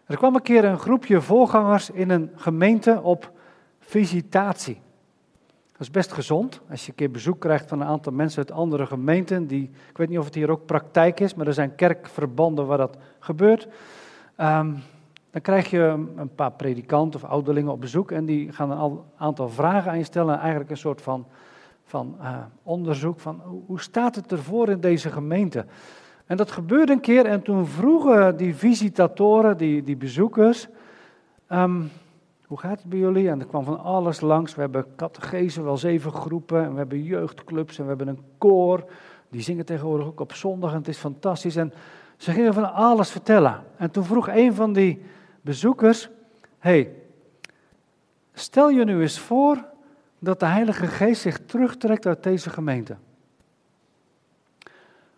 Er 0.05 0.17
kwam 0.17 0.35
een 0.35 0.43
keer 0.43 0.65
een 0.65 0.79
groepje 0.79 1.21
voorgangers 1.21 1.91
in 1.91 2.11
een 2.11 2.31
gemeente 2.37 3.01
op 3.03 3.33
visitatie. 3.79 4.81
Is 5.83 5.91
best 5.91 6.13
gezond. 6.13 6.61
Als 6.71 6.83
je 6.83 6.89
een 6.89 6.95
keer 6.95 7.11
bezoek 7.11 7.41
krijgt 7.41 7.69
van 7.69 7.81
een 7.81 7.87
aantal 7.87 8.13
mensen 8.13 8.39
uit 8.39 8.53
andere 8.53 8.87
gemeenten. 8.87 9.47
Die, 9.47 9.71
ik 9.89 9.97
weet 9.97 10.09
niet 10.09 10.19
of 10.19 10.25
het 10.25 10.35
hier 10.35 10.51
ook 10.51 10.67
praktijk 10.67 11.21
is, 11.21 11.35
maar 11.35 11.47
er 11.47 11.55
zijn 11.55 11.75
kerkverbanden 11.75 12.67
waar 12.67 12.79
dat 12.79 12.97
gebeurt. 13.19 13.69
Um, 14.41 14.83
dan 15.31 15.41
krijg 15.41 15.71
je 15.71 16.07
een 16.17 16.35
paar 16.35 16.53
predikanten 16.53 17.23
of 17.23 17.29
ouderlingen 17.29 17.73
op 17.73 17.81
bezoek 17.81 18.11
en 18.11 18.25
die 18.25 18.53
gaan 18.53 18.71
een 18.71 19.01
aantal 19.17 19.49
vragen 19.49 19.91
aan 19.91 19.99
je 19.99 20.05
stellen. 20.05 20.39
Eigenlijk 20.39 20.71
een 20.71 20.77
soort 20.77 21.03
van, 21.03 21.27
van 21.85 22.17
uh, 22.21 22.37
onderzoek 22.63 23.21
van 23.21 23.43
hoe 23.67 23.81
staat 23.81 24.15
het 24.15 24.33
ervoor 24.33 24.69
in 24.69 24.81
deze 24.81 25.11
gemeente? 25.11 25.67
En 26.27 26.37
dat 26.37 26.51
gebeurde 26.51 26.93
een 26.93 27.01
keer 27.01 27.27
en 27.27 27.43
toen 27.43 27.67
vroegen 27.67 28.37
die 28.37 28.55
visitatoren, 28.55 29.57
die, 29.57 29.83
die 29.83 29.97
bezoekers, 29.97 30.69
um, 31.53 31.91
hoe 32.53 32.61
gaat 32.61 32.81
het 32.81 32.89
bij 32.89 32.99
jullie? 32.99 33.29
En 33.29 33.41
er 33.41 33.47
kwam 33.47 33.65
van 33.65 33.81
alles 33.81 34.21
langs. 34.21 34.55
We 34.55 34.61
hebben 34.61 34.87
catechese, 34.97 35.63
wel 35.63 35.77
zeven 35.77 36.13
groepen. 36.13 36.65
En 36.65 36.73
we 36.73 36.79
hebben 36.79 37.03
jeugdclubs 37.03 37.79
en 37.79 37.83
we 37.83 37.89
hebben 37.89 38.09
een 38.09 38.25
koor. 38.39 38.85
Die 39.29 39.41
zingen 39.41 39.65
tegenwoordig 39.65 40.07
ook 40.07 40.21
op 40.21 40.33
zondag 40.33 40.71
en 40.71 40.77
het 40.77 40.89
is 40.89 40.99
fantastisch. 40.99 41.57
En 41.57 41.73
ze 42.17 42.33
gingen 42.33 42.55
van 42.55 42.73
alles 42.73 43.11
vertellen. 43.11 43.63
En 43.77 43.91
toen 43.91 44.05
vroeg 44.05 44.29
een 44.29 44.55
van 44.55 44.73
die 44.73 45.03
bezoekers: 45.41 46.09
hey, 46.59 46.95
stel 48.33 48.69
je 48.69 48.85
nu 48.85 49.01
eens 49.01 49.19
voor 49.19 49.65
dat 50.19 50.41
de 50.41 50.47
Heilige 50.47 50.87
Geest 50.87 51.21
zich 51.21 51.39
terugtrekt 51.47 52.07
uit 52.07 52.23
deze 52.23 52.51
gemeente. 52.51 52.97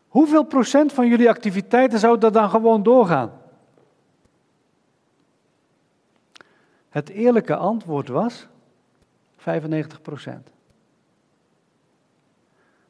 Hoeveel 0.08 0.44
procent 0.44 0.92
van 0.92 1.08
jullie 1.08 1.28
activiteiten 1.28 1.98
zou 1.98 2.18
dat 2.18 2.32
dan 2.32 2.50
gewoon 2.50 2.82
doorgaan? 2.82 3.30
Het 6.94 7.08
eerlijke 7.08 7.56
antwoord 7.56 8.08
was 8.08 8.46
95 9.36 10.02
procent. 10.02 10.50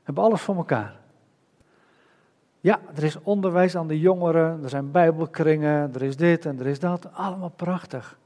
Hebben 0.02 0.25
alles 0.25 0.40
voor 0.40 0.56
elkaar. 0.56 0.96
Ja, 2.61 2.80
er 2.94 3.04
is 3.04 3.23
onderwijs 3.23 3.76
aan 3.76 3.87
de 3.87 4.00
jongeren, 4.00 4.62
er 4.62 4.68
zijn 4.68 4.90
bijbelkringen, 4.90 5.94
er 5.94 6.02
is 6.02 6.16
dit 6.16 6.46
en 6.46 6.61
er 6.61 6.66
is 6.66 6.78
dat. 6.78 7.12
Allemaal 7.12 7.52
prachtig. 7.56 8.18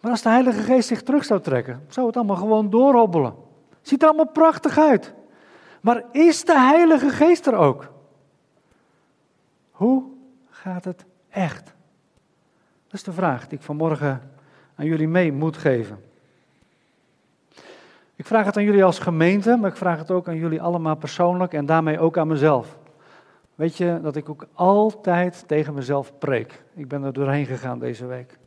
Maar 0.00 0.10
als 0.10 0.22
de 0.22 0.28
Heilige 0.28 0.60
Geest 0.62 0.88
zich 0.88 1.02
terug 1.02 1.24
zou 1.24 1.40
trekken, 1.40 1.84
zou 1.88 2.06
het 2.06 2.16
allemaal 2.16 2.36
gewoon 2.36 2.70
doorhobbelen. 2.70 3.34
Ziet 3.82 4.02
er 4.02 4.08
allemaal 4.08 4.32
prachtig 4.32 4.78
uit. 4.78 5.14
Maar 5.80 6.04
is 6.12 6.44
de 6.44 6.58
Heilige 6.58 7.08
Geest 7.08 7.46
er 7.46 7.54
ook? 7.54 7.92
Hoe 9.70 10.04
gaat 10.50 10.84
het 10.84 11.04
echt? 11.28 11.78
Dat 12.90 12.98
is 12.98 13.02
de 13.06 13.12
vraag 13.12 13.48
die 13.48 13.58
ik 13.58 13.64
vanmorgen 13.64 14.20
aan 14.74 14.86
jullie 14.86 15.08
mee 15.08 15.32
moet 15.32 15.56
geven. 15.56 15.98
Ik 18.16 18.26
vraag 18.26 18.44
het 18.44 18.56
aan 18.56 18.64
jullie 18.64 18.84
als 18.84 18.98
gemeente, 18.98 19.56
maar 19.56 19.70
ik 19.70 19.76
vraag 19.76 19.98
het 19.98 20.10
ook 20.10 20.28
aan 20.28 20.36
jullie 20.36 20.62
allemaal 20.62 20.96
persoonlijk 20.96 21.52
en 21.52 21.66
daarmee 21.66 21.98
ook 21.98 22.18
aan 22.18 22.28
mezelf. 22.28 22.78
Weet 23.54 23.76
je 23.76 23.98
dat 24.02 24.16
ik 24.16 24.28
ook 24.28 24.46
altijd 24.52 25.44
tegen 25.46 25.74
mezelf 25.74 26.18
preek? 26.18 26.62
Ik 26.74 26.88
ben 26.88 27.02
er 27.02 27.12
doorheen 27.12 27.46
gegaan 27.46 27.78
deze 27.78 28.06
week. 28.06 28.38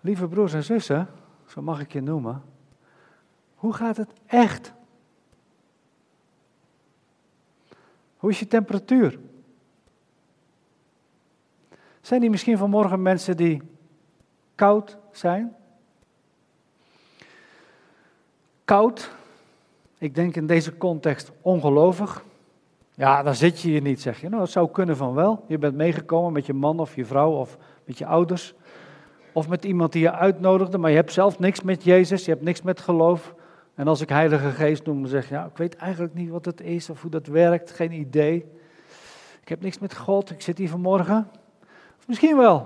Lieve 0.00 0.28
broers 0.28 0.54
en 0.54 0.64
zussen, 0.64 1.08
zo 1.46 1.62
mag 1.62 1.80
ik 1.80 1.92
je 1.92 2.00
noemen. 2.00 2.42
Hoe 3.54 3.72
gaat 3.72 3.96
het 3.96 4.12
echt? 4.26 4.72
Hoe 8.16 8.30
is 8.30 8.38
je 8.38 8.48
temperatuur? 8.48 9.18
Zijn 12.06 12.20
die 12.20 12.30
misschien 12.30 12.58
vanmorgen 12.58 13.02
mensen 13.02 13.36
die 13.36 13.62
koud 14.54 14.98
zijn? 15.12 15.54
Koud, 18.64 19.10
ik 19.98 20.14
denk 20.14 20.36
in 20.36 20.46
deze 20.46 20.76
context 20.76 21.32
ongelovig. 21.40 22.24
Ja, 22.94 23.22
dan 23.22 23.34
zit 23.34 23.60
je 23.60 23.68
hier 23.68 23.80
niet, 23.80 24.00
zeg 24.00 24.20
je. 24.20 24.28
Nou, 24.28 24.40
dat 24.40 24.50
zou 24.50 24.70
kunnen 24.70 24.96
van 24.96 25.14
wel. 25.14 25.44
Je 25.46 25.58
bent 25.58 25.74
meegekomen 25.74 26.32
met 26.32 26.46
je 26.46 26.52
man 26.52 26.78
of 26.78 26.96
je 26.96 27.04
vrouw 27.04 27.30
of 27.30 27.58
met 27.84 27.98
je 27.98 28.06
ouders. 28.06 28.54
Of 29.32 29.48
met 29.48 29.64
iemand 29.64 29.92
die 29.92 30.02
je 30.02 30.12
uitnodigde, 30.12 30.78
maar 30.78 30.90
je 30.90 30.96
hebt 30.96 31.12
zelf 31.12 31.38
niks 31.38 31.62
met 31.62 31.84
Jezus, 31.84 32.24
je 32.24 32.30
hebt 32.30 32.44
niks 32.44 32.62
met 32.62 32.80
geloof. 32.80 33.34
En 33.74 33.88
als 33.88 34.00
ik 34.00 34.08
Heilige 34.08 34.50
Geest 34.50 34.86
noem, 34.86 35.00
dan 35.00 35.10
zeg 35.10 35.28
je, 35.28 35.34
ja, 35.34 35.44
ik 35.44 35.56
weet 35.56 35.76
eigenlijk 35.76 36.14
niet 36.14 36.30
wat 36.30 36.44
het 36.44 36.60
is 36.60 36.90
of 36.90 37.02
hoe 37.02 37.10
dat 37.10 37.26
werkt, 37.26 37.70
geen 37.70 37.92
idee. 37.92 38.44
Ik 39.40 39.48
heb 39.48 39.62
niks 39.62 39.78
met 39.78 39.96
God, 39.96 40.30
ik 40.30 40.40
zit 40.40 40.58
hier 40.58 40.68
vanmorgen. 40.68 41.28
Misschien 42.06 42.36
wel. 42.36 42.58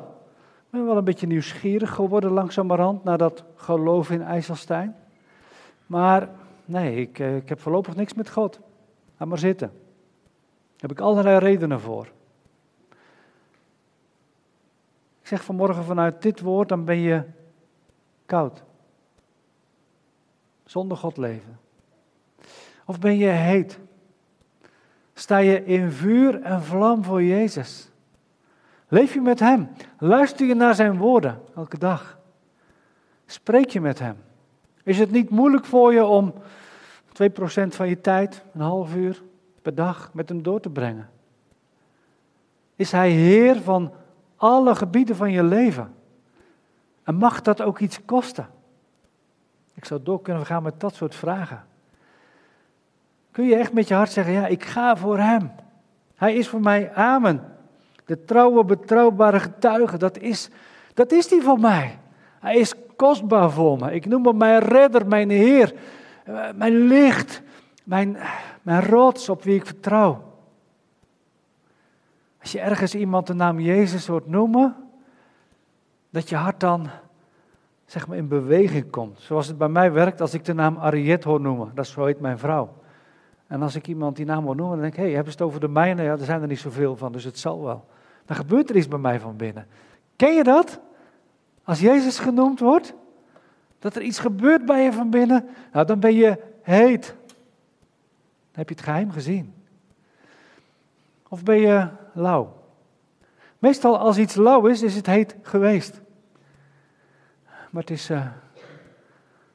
Ik 0.65 0.71
ben 0.71 0.87
wel 0.87 0.97
een 0.97 1.05
beetje 1.05 1.27
nieuwsgierig 1.27 1.95
geworden 1.95 2.31
langzamerhand 2.31 3.05
naar 3.05 3.19
dat 3.19 3.45
geloof 3.55 4.11
in 4.11 4.23
IJsselstein. 4.23 4.97
Maar 5.87 6.29
nee, 6.65 6.97
ik, 6.97 7.19
eh, 7.19 7.37
ik 7.37 7.49
heb 7.49 7.61
voorlopig 7.61 7.97
niks 7.97 8.15
met 8.15 8.31
God. 8.31 8.61
Laat 9.17 9.29
maar 9.29 9.39
zitten. 9.39 9.69
Daar 9.69 10.91
heb 10.91 10.91
ik 10.91 11.01
allerlei 11.01 11.39
redenen 11.39 11.81
voor. 11.81 12.07
Ik 15.21 15.27
zeg 15.27 15.45
vanmorgen 15.45 15.85
vanuit 15.85 16.23
dit 16.23 16.41
woord, 16.41 16.69
dan 16.69 16.85
ben 16.85 16.99
je 16.99 17.23
koud. 18.27 18.63
Zonder 20.65 20.97
God 20.97 21.17
leven. 21.17 21.59
Of 22.85 22.99
ben 22.99 23.17
je 23.17 23.27
heet? 23.29 23.79
Sta 25.15 25.39
je 25.39 25.65
in 25.65 25.91
vuur 25.91 26.43
en 26.43 26.63
vlam 26.63 27.05
voor 27.05 27.23
Jezus? 27.23 27.90
Leef 28.91 29.15
je 29.15 29.21
met 29.21 29.41
Hem? 29.41 29.69
Luister 29.99 30.47
je 30.47 30.55
naar 30.55 30.75
Zijn 30.75 30.97
woorden 30.97 31.43
elke 31.57 31.79
dag? 31.79 32.19
Spreek 33.27 33.71
je 33.71 33.81
met 33.81 33.99
Hem? 33.99 34.17
Is 34.83 34.99
het 34.99 35.11
niet 35.11 35.31
moeilijk 35.31 35.65
voor 35.65 35.93
je 35.93 36.05
om 36.05 36.35
2% 37.23 37.67
van 37.67 37.89
je 37.89 38.01
tijd, 38.01 38.43
een 38.55 38.61
half 38.61 38.95
uur 38.95 39.23
per 39.63 39.75
dag, 39.75 40.11
met 40.13 40.29
hem 40.29 40.43
door 40.43 40.61
te 40.61 40.71
brengen? 40.71 41.11
Is 42.77 42.93
hij 42.93 43.11
Heer 43.11 43.61
van 43.63 43.93
alle 44.37 44.75
gebieden 44.75 45.17
van 45.17 45.31
je 45.31 45.43
leven? 45.43 45.95
En 47.03 47.15
mag 47.15 47.43
dat 47.43 47.63
ook 47.63 47.79
iets 47.79 48.05
kosten? 48.05 48.49
Ik 49.75 49.85
zou 49.85 50.03
door 50.03 50.23
kunnen 50.23 50.47
gaan 50.47 50.63
met 50.63 50.81
dat 50.81 50.95
soort 50.95 51.15
vragen. 51.15 51.65
Kun 53.31 53.45
je 53.45 53.57
echt 53.57 53.73
met 53.73 53.89
je 53.89 53.95
hart 53.95 54.11
zeggen, 54.11 54.33
ja, 54.33 54.47
ik 54.47 54.65
ga 54.65 54.97
voor 54.97 55.19
Hem. 55.19 55.51
Hij 56.15 56.35
is 56.35 56.49
voor 56.49 56.61
mij, 56.61 56.95
amen. 56.95 57.59
De 58.11 58.25
trouwe, 58.25 58.65
betrouwbare 58.65 59.41
getuige, 59.41 59.99
dat 59.99 60.19
is, 60.19 60.49
dat 60.95 61.13
is 61.13 61.29
die 61.29 61.43
voor 61.43 61.59
mij. 61.59 61.99
Hij 62.41 62.57
is 62.57 62.75
kostbaar 62.97 63.51
voor 63.51 63.79
me. 63.79 63.95
Ik 63.95 64.07
noem 64.07 64.27
hem 64.27 64.37
mijn 64.37 64.61
redder, 64.61 65.07
mijn 65.07 65.31
Heer, 65.31 65.75
eh, 66.25 66.49
mijn 66.55 66.73
licht, 66.73 67.43
mijn, 67.85 68.17
mijn 68.63 68.83
rots 68.83 69.29
op 69.29 69.43
wie 69.43 69.55
ik 69.55 69.67
vertrouw. 69.67 70.23
Als 72.41 72.53
je 72.53 72.61
ergens 72.61 72.95
iemand 72.95 73.27
de 73.27 73.35
naam 73.35 73.61
Jezus 73.61 74.07
hoort 74.07 74.27
noemen, 74.27 74.77
dat 76.11 76.29
je 76.29 76.37
hart 76.37 76.61
dan 76.61 76.89
zeg 77.87 78.07
maar 78.07 78.17
in 78.17 78.29
beweging 78.29 78.91
komt. 78.91 79.21
Zoals 79.21 79.47
het 79.47 79.59
bij 79.59 79.69
mij 79.69 79.93
werkt 79.93 80.21
als 80.21 80.35
ik 80.35 80.45
de 80.45 80.55
naam 80.55 80.79
Ariette 80.79 81.29
hoor 81.29 81.41
noemen. 81.41 81.71
Dat 81.75 81.85
is 81.85 81.93
zo 81.93 82.05
heet 82.05 82.21
mijn 82.21 82.39
vrouw. 82.39 82.75
En 83.47 83.63
als 83.63 83.75
ik 83.75 83.87
iemand 83.87 84.17
die 84.17 84.27
naam 84.27 84.45
hoor 84.45 84.57
noemen, 84.57 84.75
dan 84.75 84.81
denk 84.81 84.93
ik, 84.93 84.99
hé, 84.99 85.05
hey, 85.05 85.15
hebben 85.15 85.33
ze 85.33 85.39
het 85.39 85.47
over 85.47 85.61
de 85.61 85.69
mijne? 85.69 86.03
Ja, 86.03 86.13
er 86.13 86.25
zijn 86.25 86.43
er 86.43 86.49
niet 86.49 86.59
zoveel 86.59 86.97
van, 86.97 87.13
dus 87.13 87.25
het 87.25 87.39
zal 87.39 87.63
wel. 87.63 87.85
Dan 88.31 88.39
gebeurt 88.39 88.71
er 88.71 88.77
iets 88.77 88.89
bij 88.89 88.99
mij 88.99 89.21
van 89.21 89.37
binnen. 89.37 89.67
Ken 90.17 90.35
je 90.35 90.45
dat? 90.45 90.81
Als 91.65 91.81
Jezus 91.81 92.19
genoemd 92.19 92.61
wordt, 92.61 92.95
dat 93.79 93.97
er 93.97 94.03
iets 94.03 94.19
gebeurt 94.19 94.65
bij 94.65 94.83
je 94.83 94.93
van 94.93 95.11
binnen, 95.11 95.49
nou 95.73 95.87
dan 95.87 96.01
ben 96.01 96.15
je 96.15 96.43
heet. 96.63 97.07
Dan 97.07 98.53
heb 98.53 98.69
je 98.69 98.75
het 98.75 98.85
geheim 98.85 99.11
gezien. 99.11 99.55
Of 101.29 101.43
ben 101.43 101.57
je 101.61 101.89
lauw? 102.13 102.63
Meestal 103.59 103.99
als 103.99 104.19
iets 104.19 104.35
lauw 104.35 104.67
is, 104.67 104.83
is 104.83 104.95
het 104.95 105.07
heet 105.07 105.37
geweest. 105.43 106.01
Maar 107.71 107.83
het 107.83 107.91
is 107.91 108.11
uh, 108.11 108.27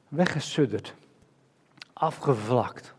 weggesudderd, 0.08 0.96
afgevlakt. 1.94 2.94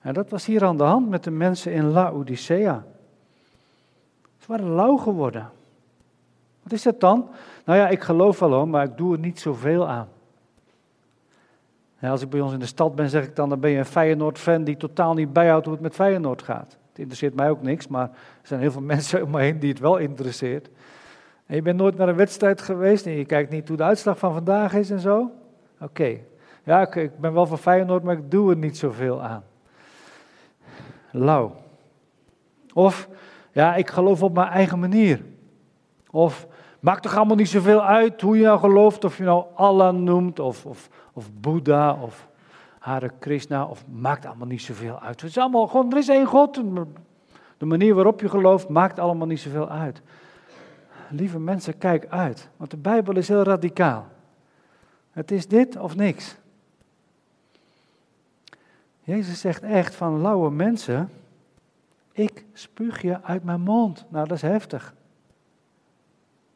En 0.00 0.14
dat 0.14 0.30
was 0.30 0.46
hier 0.46 0.64
aan 0.64 0.76
de 0.76 0.84
hand 0.84 1.08
met 1.08 1.24
de 1.24 1.30
mensen 1.30 1.72
in 1.72 1.84
Laodicea. 1.84 2.84
Ze 4.44 4.50
waren 4.50 4.74
lauw 4.74 4.96
geworden. 4.96 5.50
Wat 6.62 6.72
is 6.72 6.82
dat 6.82 7.00
dan? 7.00 7.28
Nou 7.64 7.78
ja, 7.78 7.88
ik 7.88 8.02
geloof 8.02 8.38
wel 8.38 8.52
hoor, 8.52 8.68
maar 8.68 8.84
ik 8.84 8.96
doe 8.96 9.12
er 9.12 9.18
niet 9.18 9.40
zoveel 9.40 9.88
aan. 9.88 10.08
als 12.00 12.22
ik 12.22 12.30
bij 12.30 12.40
ons 12.40 12.52
in 12.52 12.58
de 12.58 12.66
stad 12.66 12.94
ben, 12.94 13.08
zeg 13.08 13.24
ik 13.24 13.36
dan, 13.36 13.48
dan 13.48 13.60
ben 13.60 13.70
je 13.70 13.78
een 13.78 13.84
Feyenoord-fan 13.84 14.64
die 14.64 14.76
totaal 14.76 15.14
niet 15.14 15.32
bijhoudt 15.32 15.64
hoe 15.64 15.74
het 15.74 15.82
met 15.82 15.94
Feyenoord 15.94 16.42
gaat. 16.42 16.76
Het 16.88 16.98
interesseert 16.98 17.34
mij 17.34 17.50
ook 17.50 17.62
niks, 17.62 17.88
maar 17.88 18.08
er 18.08 18.46
zijn 18.46 18.60
heel 18.60 18.70
veel 18.70 18.82
mensen 18.94 19.22
om 19.22 19.30
me 19.30 19.40
heen 19.40 19.58
die 19.58 19.70
het 19.70 19.78
wel 19.78 19.96
interesseert. 19.96 20.70
En 21.46 21.54
je 21.54 21.62
bent 21.62 21.78
nooit 21.78 21.96
naar 21.96 22.08
een 22.08 22.16
wedstrijd 22.16 22.60
geweest 22.60 23.06
en 23.06 23.12
je 23.12 23.24
kijkt 23.24 23.50
niet 23.50 23.68
hoe 23.68 23.76
de 23.76 23.82
uitslag 23.82 24.18
van 24.18 24.32
vandaag 24.32 24.74
is 24.74 24.90
en 24.90 25.00
zo. 25.00 25.30
Oké, 25.80 26.18
ja, 26.64 26.80
ik, 26.80 26.94
ik 26.94 27.18
ben 27.18 27.32
wel 27.32 27.46
van 27.46 27.58
Feyenoord, 27.58 28.02
maar 28.02 28.16
ik 28.16 28.30
doe 28.30 28.50
er 28.50 28.56
niet 28.56 28.78
zoveel 28.78 29.22
aan. 29.22 29.44
Lauw. 31.10 31.56
Of, 32.72 33.08
ja, 33.54 33.74
ik 33.74 33.90
geloof 33.90 34.22
op 34.22 34.34
mijn 34.34 34.48
eigen 34.48 34.78
manier. 34.78 35.24
Of, 36.10 36.46
maakt 36.80 37.02
toch 37.02 37.16
allemaal 37.16 37.36
niet 37.36 37.48
zoveel 37.48 37.84
uit 37.84 38.20
hoe 38.20 38.36
je 38.36 38.44
nou 38.44 38.58
gelooft, 38.58 39.04
of 39.04 39.16
je 39.16 39.24
nou 39.24 39.44
Allah 39.54 39.94
noemt, 39.94 40.38
of, 40.38 40.66
of, 40.66 40.88
of 41.12 41.30
Boeddha, 41.40 41.92
of 42.02 42.28
Hare 42.78 43.10
Krishna, 43.18 43.64
of 43.64 43.84
maakt 43.86 44.26
allemaal 44.26 44.46
niet 44.46 44.62
zoveel 44.62 45.00
uit. 45.00 45.20
Het 45.20 45.30
is 45.30 45.38
allemaal 45.38 45.66
gewoon, 45.66 45.92
er 45.92 45.98
is 45.98 46.08
één 46.08 46.26
God. 46.26 46.62
De 47.58 47.66
manier 47.66 47.94
waarop 47.94 48.20
je 48.20 48.28
gelooft 48.28 48.68
maakt 48.68 48.98
allemaal 48.98 49.26
niet 49.26 49.40
zoveel 49.40 49.68
uit. 49.68 50.02
Lieve 51.08 51.38
mensen, 51.38 51.78
kijk 51.78 52.06
uit, 52.08 52.48
want 52.56 52.70
de 52.70 52.76
Bijbel 52.76 53.16
is 53.16 53.28
heel 53.28 53.42
radicaal. 53.42 54.06
Het 55.10 55.30
is 55.30 55.48
dit 55.48 55.76
of 55.76 55.96
niks. 55.96 56.36
Jezus 59.00 59.40
zegt 59.40 59.62
echt 59.62 59.94
van 59.94 60.20
lauwe 60.20 60.50
mensen, 60.50 61.10
ik 62.14 62.44
spuug 62.52 63.02
je 63.02 63.22
uit 63.22 63.44
mijn 63.44 63.60
mond. 63.60 64.04
Nou, 64.08 64.28
dat 64.28 64.36
is 64.36 64.42
heftig. 64.42 64.94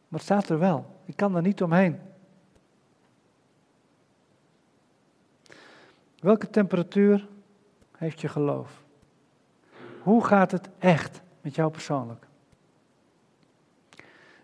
Maar 0.08 0.20
het 0.20 0.22
staat 0.22 0.48
er 0.48 0.58
wel. 0.58 1.00
Ik 1.04 1.16
kan 1.16 1.36
er 1.36 1.42
niet 1.42 1.62
omheen. 1.62 1.98
Welke 6.20 6.50
temperatuur 6.50 7.28
heeft 7.96 8.20
je 8.20 8.28
geloof? 8.28 8.82
Hoe 10.02 10.24
gaat 10.24 10.50
het 10.50 10.68
echt 10.78 11.20
met 11.40 11.54
jou 11.54 11.70
persoonlijk? 11.70 12.26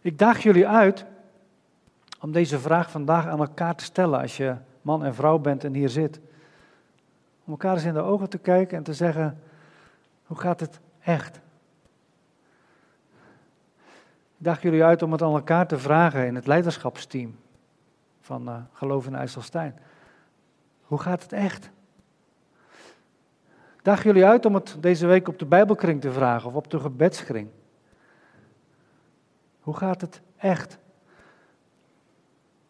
Ik 0.00 0.18
daag 0.18 0.42
jullie 0.42 0.68
uit 0.68 1.05
om 2.20 2.33
deze 2.33 2.59
vraag 2.59 2.90
vandaag 2.90 3.27
aan 3.27 3.38
elkaar 3.38 3.74
te 3.74 3.85
stellen 3.85 4.20
als 4.20 4.37
je 4.37 4.57
man 4.83 5.05
en 5.05 5.14
vrouw 5.14 5.38
bent 5.38 5.64
en 5.64 5.74
hier 5.74 5.88
zit. 5.88 6.20
Om 7.44 7.53
elkaar 7.53 7.74
eens 7.74 7.85
in 7.85 7.94
de 7.94 8.00
ogen 8.00 8.29
te 8.29 8.38
kijken 8.38 8.77
en 8.77 8.83
te 8.83 8.94
zeggen, 8.94 9.42
hoe 10.24 10.38
gaat 10.38 10.61
het 10.61 10.81
echt? 11.05 11.37
Ik 14.37 14.51
daag 14.51 14.62
jullie 14.62 14.85
uit 14.85 15.03
om 15.03 15.12
het 15.12 15.23
aan 15.23 15.35
elkaar 15.35 15.67
te 15.67 15.79
vragen 15.79 16.27
in 16.27 16.35
het 16.35 16.47
leiderschapsteam 16.47 17.37
van 18.21 18.49
uh, 18.49 18.57
Geloof 18.73 19.07
in 19.07 19.14
IJsselstein. 19.14 19.79
Hoe 20.83 20.99
gaat 20.99 21.23
het 21.23 21.33
echt? 21.33 21.64
Ik 23.77 23.90
daag 23.90 24.03
jullie 24.03 24.27
uit 24.27 24.47
om 24.47 24.55
het 24.55 24.77
deze 24.81 25.07
week 25.07 25.29
op 25.29 25.38
de 25.38 25.47
Bijbelkring 25.47 26.01
te 26.01 26.12
vragen 26.12 26.49
of 26.49 26.55
op 26.55 26.71
de 26.71 26.81
gebedskring. 26.81 27.49
Hoe 29.61 29.77
gaat 29.77 30.01
het 30.01 30.21
echt? 30.37 30.79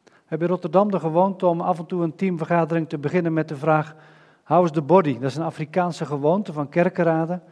We 0.05 0.11
hebben 0.31 0.49
in 0.49 0.55
Rotterdam 0.55 0.90
de 0.90 1.01
gewoonte 1.01 1.47
om 1.47 1.61
af 1.61 1.79
en 1.79 1.87
toe 1.87 2.03
een 2.03 2.16
teamvergadering 2.16 2.88
te 2.88 2.99
beginnen 2.99 3.33
met 3.33 3.49
de 3.49 3.57
vraag: 3.57 3.94
How 4.44 4.64
is 4.64 4.70
the 4.70 4.83
body? 4.83 5.12
Dat 5.12 5.31
is 5.31 5.37
een 5.37 5.42
Afrikaanse 5.42 6.07
gewoonte 6.07 6.53
van 6.53 6.68
kerkenraden. 6.68 7.42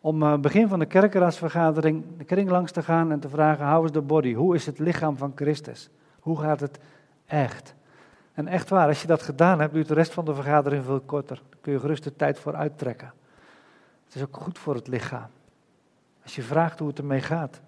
Om 0.00 0.22
uh, 0.22 0.36
begin 0.36 0.68
van 0.68 0.78
de 0.78 0.86
kerkenraadsvergadering 0.86 2.04
de 2.16 2.24
kring 2.24 2.50
langs 2.50 2.72
te 2.72 2.82
gaan 2.82 3.12
en 3.12 3.20
te 3.20 3.28
vragen: 3.28 3.70
How 3.70 3.84
is 3.84 3.90
the 3.90 4.00
body? 4.00 4.34
Hoe 4.34 4.54
is 4.54 4.66
het 4.66 4.78
lichaam 4.78 5.16
van 5.16 5.32
Christus? 5.34 5.90
Hoe 6.20 6.40
gaat 6.40 6.60
het 6.60 6.78
echt? 7.26 7.74
En 8.32 8.46
echt 8.46 8.68
waar, 8.68 8.88
als 8.88 9.00
je 9.00 9.06
dat 9.06 9.22
gedaan 9.22 9.60
hebt, 9.60 9.72
duurt 9.72 9.88
de 9.88 9.94
rest 9.94 10.12
van 10.12 10.24
de 10.24 10.34
vergadering 10.34 10.84
veel 10.84 11.00
korter. 11.00 11.40
Dan 11.50 11.58
kun 11.60 11.72
je 11.72 11.80
gerust 11.80 12.04
de 12.04 12.16
tijd 12.16 12.38
voor 12.38 12.54
uittrekken. 12.54 13.12
Het 14.04 14.14
is 14.14 14.22
ook 14.22 14.36
goed 14.36 14.58
voor 14.58 14.74
het 14.74 14.88
lichaam. 14.88 15.26
Als 16.22 16.36
je 16.36 16.42
vraagt 16.42 16.78
hoe 16.78 16.88
het 16.88 16.98
ermee 16.98 17.20
gaat. 17.20 17.60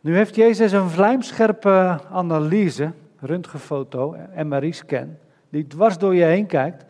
Nu 0.00 0.16
heeft 0.16 0.34
Jezus 0.34 0.72
een 0.72 0.88
vlijmscherpe 0.88 2.00
analyse, 2.10 2.92
röntgenfoto, 3.20 4.16
MRI-scan, 4.36 5.16
die 5.48 5.66
dwars 5.66 5.98
door 5.98 6.14
je 6.14 6.24
heen 6.24 6.46
kijkt. 6.46 6.84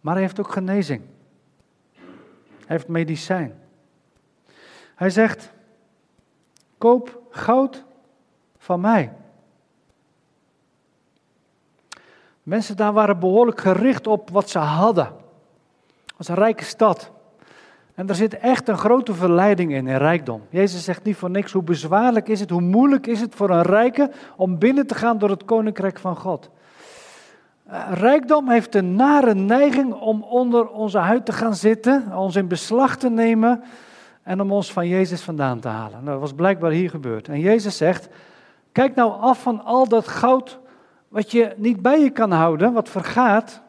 Maar 0.00 0.14
hij 0.14 0.22
heeft 0.22 0.40
ook 0.40 0.52
genezing. 0.52 1.02
Heeft 2.66 2.88
medicijn. 2.88 3.54
Hij 4.94 5.10
zegt, 5.10 5.52
koop 6.78 7.22
goud 7.30 7.84
van 8.58 8.80
mij. 8.80 9.12
Mensen 12.42 12.76
daar 12.76 12.92
waren 12.92 13.18
behoorlijk 13.18 13.60
gericht 13.60 14.06
op 14.06 14.30
wat 14.30 14.50
ze 14.50 14.58
hadden. 14.58 15.04
Het 16.06 16.14
was 16.16 16.28
een 16.28 16.34
rijke 16.34 16.64
stad. 16.64 17.10
En 17.94 18.08
er 18.08 18.14
zit 18.14 18.38
echt 18.38 18.68
een 18.68 18.78
grote 18.78 19.14
verleiding 19.14 19.72
in, 19.72 19.86
in 19.86 19.96
rijkdom. 19.96 20.42
Jezus 20.48 20.84
zegt 20.84 21.04
niet 21.04 21.16
voor 21.16 21.30
niks, 21.30 21.52
hoe 21.52 21.62
bezwaarlijk 21.62 22.28
is 22.28 22.40
het, 22.40 22.50
hoe 22.50 22.60
moeilijk 22.60 23.06
is 23.06 23.20
het 23.20 23.34
voor 23.34 23.50
een 23.50 23.62
rijke 23.62 24.10
om 24.36 24.58
binnen 24.58 24.86
te 24.86 24.94
gaan 24.94 25.18
door 25.18 25.30
het 25.30 25.44
koninkrijk 25.44 25.98
van 25.98 26.16
God. 26.16 26.50
Eh, 27.74 27.92
rijkdom 27.92 28.48
heeft 28.48 28.74
een 28.74 28.96
nare 28.96 29.34
neiging 29.34 29.94
om 29.94 30.22
onder 30.22 30.68
onze 30.68 30.98
huid 30.98 31.26
te 31.26 31.32
gaan 31.32 31.54
zitten, 31.54 32.16
ons 32.16 32.36
in 32.36 32.48
beslag 32.48 32.96
te 32.96 33.10
nemen 33.10 33.62
en 34.22 34.40
om 34.40 34.52
ons 34.52 34.72
van 34.72 34.88
Jezus 34.88 35.22
vandaan 35.22 35.60
te 35.60 35.68
halen. 35.68 35.98
Nou, 35.98 36.04
dat 36.04 36.20
was 36.20 36.32
blijkbaar 36.32 36.70
hier 36.70 36.90
gebeurd. 36.90 37.28
En 37.28 37.40
Jezus 37.40 37.76
zegt, 37.76 38.08
kijk 38.72 38.94
nou 38.94 39.20
af 39.20 39.42
van 39.42 39.64
al 39.64 39.88
dat 39.88 40.08
goud 40.08 40.58
wat 41.08 41.30
je 41.30 41.54
niet 41.56 41.82
bij 41.82 42.00
je 42.00 42.10
kan 42.10 42.30
houden, 42.30 42.72
wat 42.72 42.88
vergaat, 42.88 43.62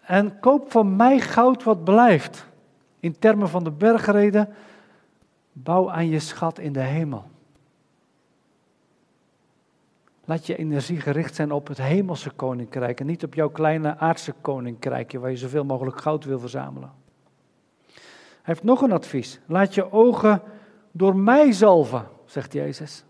en 0.00 0.38
koop 0.38 0.70
van 0.70 0.96
mij 0.96 1.20
goud 1.20 1.62
wat 1.62 1.84
blijft. 1.84 2.46
In 3.00 3.18
termen 3.18 3.48
van 3.48 3.64
de 3.64 3.70
bergreden, 3.70 4.48
bouw 5.52 5.90
aan 5.90 6.08
je 6.08 6.20
schat 6.20 6.58
in 6.58 6.72
de 6.72 6.80
hemel. 6.80 7.24
Laat 10.28 10.46
je 10.46 10.56
energie 10.56 11.00
gericht 11.00 11.34
zijn 11.34 11.52
op 11.52 11.68
het 11.68 11.78
hemelse 11.78 12.30
koninkrijk 12.30 13.00
en 13.00 13.06
niet 13.06 13.24
op 13.24 13.34
jouw 13.34 13.48
kleine 13.48 13.98
aardse 13.98 14.34
koninkrijkje 14.40 15.18
waar 15.18 15.30
je 15.30 15.36
zoveel 15.36 15.64
mogelijk 15.64 16.00
goud 16.00 16.24
wil 16.24 16.38
verzamelen. 16.38 16.92
Hij 17.94 18.00
heeft 18.42 18.62
nog 18.62 18.82
een 18.82 18.92
advies. 18.92 19.40
Laat 19.46 19.74
je 19.74 19.92
ogen 19.92 20.42
door 20.92 21.16
mij 21.16 21.52
zalven, 21.52 22.08
zegt 22.24 22.52
Jezus. 22.52 23.04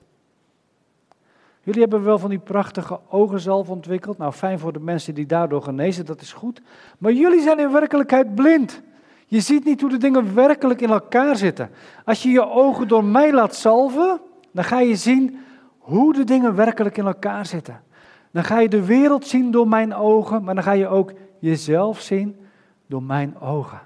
Jullie 1.62 1.80
hebben 1.80 2.04
wel 2.04 2.18
van 2.18 2.30
die 2.30 2.38
prachtige 2.38 3.00
ogenzalf 3.08 3.68
ontwikkeld. 3.68 4.18
Nou, 4.18 4.32
fijn 4.32 4.58
voor 4.58 4.72
de 4.72 4.80
mensen 4.80 5.14
die 5.14 5.26
daardoor 5.26 5.62
genezen, 5.62 6.06
dat 6.06 6.20
is 6.20 6.32
goed. 6.32 6.60
Maar 6.98 7.12
jullie 7.12 7.42
zijn 7.42 7.58
in 7.58 7.72
werkelijkheid 7.72 8.34
blind. 8.34 8.82
Je 9.26 9.40
ziet 9.40 9.64
niet 9.64 9.80
hoe 9.80 9.90
de 9.90 9.96
dingen 9.96 10.34
werkelijk 10.34 10.80
in 10.80 10.90
elkaar 10.90 11.36
zitten. 11.36 11.70
Als 12.04 12.22
je 12.22 12.28
je 12.28 12.48
ogen 12.48 12.88
door 12.88 13.04
mij 13.04 13.32
laat 13.32 13.54
salven, 13.54 14.20
dan 14.50 14.64
ga 14.64 14.80
je 14.80 14.96
zien 14.96 15.46
hoe 15.88 16.12
de 16.12 16.24
dingen 16.24 16.54
werkelijk 16.54 16.96
in 16.96 17.06
elkaar 17.06 17.46
zitten. 17.46 17.82
Dan 18.30 18.44
ga 18.44 18.60
je 18.60 18.68
de 18.68 18.84
wereld 18.84 19.26
zien 19.26 19.50
door 19.50 19.68
mijn 19.68 19.94
ogen, 19.94 20.44
maar 20.44 20.54
dan 20.54 20.64
ga 20.64 20.72
je 20.72 20.88
ook 20.88 21.12
jezelf 21.38 22.00
zien 22.00 22.36
door 22.86 23.02
mijn 23.02 23.40
ogen. 23.40 23.80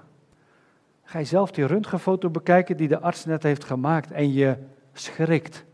Ga 1.03 1.19
je 1.19 1.25
zelf 1.25 1.51
die 1.51 1.65
röntgenfoto 1.65 2.29
bekijken 2.29 2.77
die 2.77 2.87
de 2.87 2.99
arts 2.99 3.25
net 3.25 3.43
heeft 3.43 3.63
gemaakt 3.63 4.11
en 4.11 4.33
je 4.33 4.57
schrikt. 4.93 5.65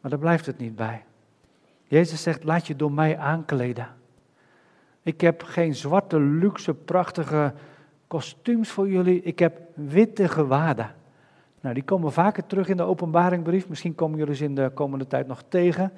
Maar 0.00 0.10
daar 0.10 0.20
blijft 0.20 0.46
het 0.46 0.58
niet 0.58 0.76
bij. 0.76 1.04
Jezus 1.84 2.22
zegt, 2.22 2.44
laat 2.44 2.66
je 2.66 2.76
door 2.76 2.92
mij 2.92 3.18
aankleden. 3.18 3.88
Ik 5.02 5.20
heb 5.20 5.42
geen 5.42 5.74
zwarte, 5.74 6.20
luxe, 6.20 6.74
prachtige 6.74 7.54
kostuums 8.06 8.70
voor 8.70 8.88
jullie. 8.88 9.22
Ik 9.22 9.38
heb 9.38 9.60
witte 9.74 10.28
gewaden. 10.28 10.94
Nou, 11.60 11.74
die 11.74 11.84
komen 11.84 12.12
vaker 12.12 12.46
terug 12.46 12.68
in 12.68 12.76
de 12.76 12.82
openbaringbrief. 12.82 13.68
Misschien 13.68 13.94
komen 13.94 14.18
jullie 14.18 14.34
ze 14.34 14.44
in 14.44 14.54
de 14.54 14.70
komende 14.74 15.06
tijd 15.06 15.26
nog 15.26 15.42
tegen. 15.48 15.92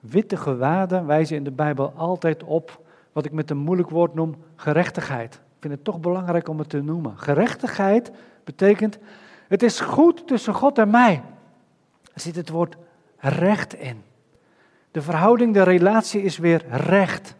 Witte 0.00 0.36
gewaden 0.36 1.06
wijzen 1.06 1.36
in 1.36 1.44
de 1.44 1.50
Bijbel 1.50 1.92
altijd 1.96 2.42
op 2.42 2.82
wat 3.12 3.24
ik 3.24 3.32
met 3.32 3.50
een 3.50 3.56
moeilijk 3.56 3.90
woord 3.90 4.14
noem 4.14 4.34
gerechtigheid. 4.56 5.34
Ik 5.34 5.60
vind 5.60 5.74
het 5.74 5.84
toch 5.84 6.00
belangrijk 6.00 6.48
om 6.48 6.58
het 6.58 6.68
te 6.68 6.82
noemen. 6.82 7.18
Gerechtigheid 7.18 8.10
betekent, 8.44 8.98
het 9.48 9.62
is 9.62 9.80
goed 9.80 10.26
tussen 10.26 10.54
God 10.54 10.78
en 10.78 10.90
mij. 10.90 11.22
Er 12.12 12.20
zit 12.20 12.36
het 12.36 12.48
woord 12.48 12.76
recht 13.18 13.74
in. 13.74 14.02
De 14.90 15.02
verhouding, 15.02 15.54
de 15.54 15.62
relatie 15.62 16.22
is 16.22 16.38
weer 16.38 16.64
recht. 16.68 17.34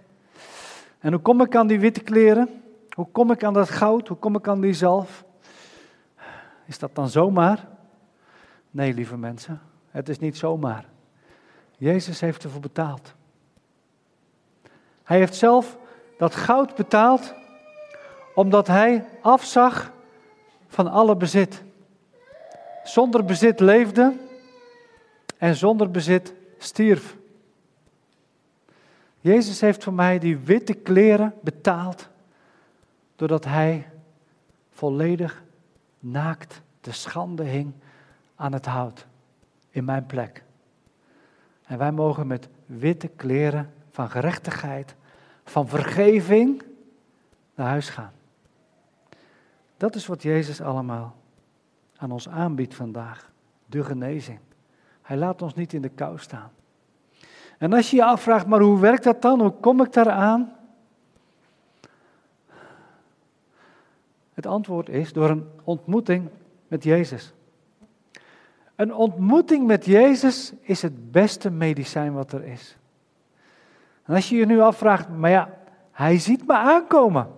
En 0.99 1.13
hoe 1.13 1.21
kom 1.21 1.41
ik 1.41 1.57
aan 1.57 1.67
die 1.67 1.81
witte 1.81 2.01
kleren? 2.01 2.49
Hoe 2.91 3.09
kom 3.13 3.31
ik 3.31 3.45
aan 3.45 3.53
dat 3.53 3.71
goud? 3.71 4.09
Hoe 4.09 4.17
kom 4.17 4.37
ik 4.37 4.49
aan 4.49 4.61
die 4.61 4.73
zalf? 4.73 5.25
Is 6.67 6.79
dat 6.79 6.95
dan 6.95 7.09
zomaar? 7.09 7.69
Nee, 8.71 8.95
lieve 8.95 9.17
mensen, 9.17 9.61
het 9.91 10.09
is 10.09 10.19
niet 10.19 10.37
zomaar. 10.37 10.85
Jezus 11.77 12.21
heeft 12.21 12.45
ervoor 12.45 12.61
betaald. 12.61 13.15
Hij 15.03 15.19
heeft 15.19 15.35
zelf 15.35 15.79
dat 16.19 16.35
goud 16.35 16.75
betaald 16.75 17.35
omdat 18.35 18.67
hij 18.67 19.05
afzag 19.21 19.93
van 20.67 20.91
alle 20.91 21.17
bezit. 21.17 21.63
Zonder 22.85 23.25
bezit 23.25 23.61
leefde 23.61 24.13
en 25.39 25.55
zonder 25.57 25.91
bezit 25.91 26.35
stierf. 26.59 27.17
Jezus 29.21 29.61
heeft 29.61 29.85
voor 29.85 29.93
mij 29.93 30.19
die 30.19 30.39
witte 30.39 30.75
kleren 30.75 31.35
betaald 31.41 32.09
doordat 33.17 33.45
hij 33.45 33.91
volledig 34.71 35.44
naakt 36.05 36.63
de 36.81 36.93
schande 36.93 37.43
hing 37.43 37.73
aan 38.35 38.53
het 38.53 38.67
hout 38.67 39.07
in 39.71 39.85
mijn 39.85 40.07
plek. 40.07 40.45
En 41.65 41.79
wij 41.79 41.93
mogen 41.93 42.27
met 42.27 42.49
witte 42.67 43.09
kleren 43.09 43.73
van 43.91 44.11
gerechtigheid, 44.11 44.95
van 45.45 45.69
vergeving 45.69 46.63
naar 47.55 47.69
huis 47.69 47.89
gaan. 47.89 48.13
Dat 49.77 49.95
is 49.95 50.07
wat 50.07 50.23
Jezus 50.23 50.61
allemaal 50.61 51.17
aan 51.97 52.11
ons 52.11 52.29
aanbiedt 52.29 52.75
vandaag. 52.75 53.33
De 53.67 53.85
genezing. 53.85 54.39
Hij 55.03 55.17
laat 55.17 55.43
ons 55.43 55.55
niet 55.55 55.73
in 55.73 55.83
de 55.83 55.89
kou 55.89 56.19
staan. 56.19 56.51
En 57.59 57.73
als 57.73 57.91
je 57.91 57.97
je 57.97 58.05
afvraagt, 58.05 58.47
maar 58.47 58.61
hoe 58.61 58.81
werkt 58.81 59.05
dat 59.05 59.23
dan? 59.23 59.41
Hoe 59.41 59.51
kom 59.61 59.83
ik 59.83 59.93
daaraan? 59.93 60.53
Het 64.35 64.47
antwoord 64.47 64.89
is 64.89 65.13
door 65.13 65.31
een 65.31 65.47
ontmoeting 65.65 66.29
met 66.69 66.85
Jezus. 66.85 67.33
Een 68.77 68.95
ontmoeting 68.95 69.67
met 69.67 69.85
Jezus 69.85 70.53
is 70.61 70.83
het 70.83 71.13
beste 71.13 71.51
medicijn 71.51 72.13
wat 72.13 72.33
er 72.33 72.45
is. 72.45 72.77
En 74.05 74.15
als 74.15 74.29
je 74.29 74.37
je 74.37 74.47
nu 74.47 74.61
afvraagt, 74.61 75.09
maar 75.09 75.31
ja, 75.31 75.51
hij 75.91 76.19
ziet 76.19 76.47
me 76.47 76.53
aankomen. 76.53 77.29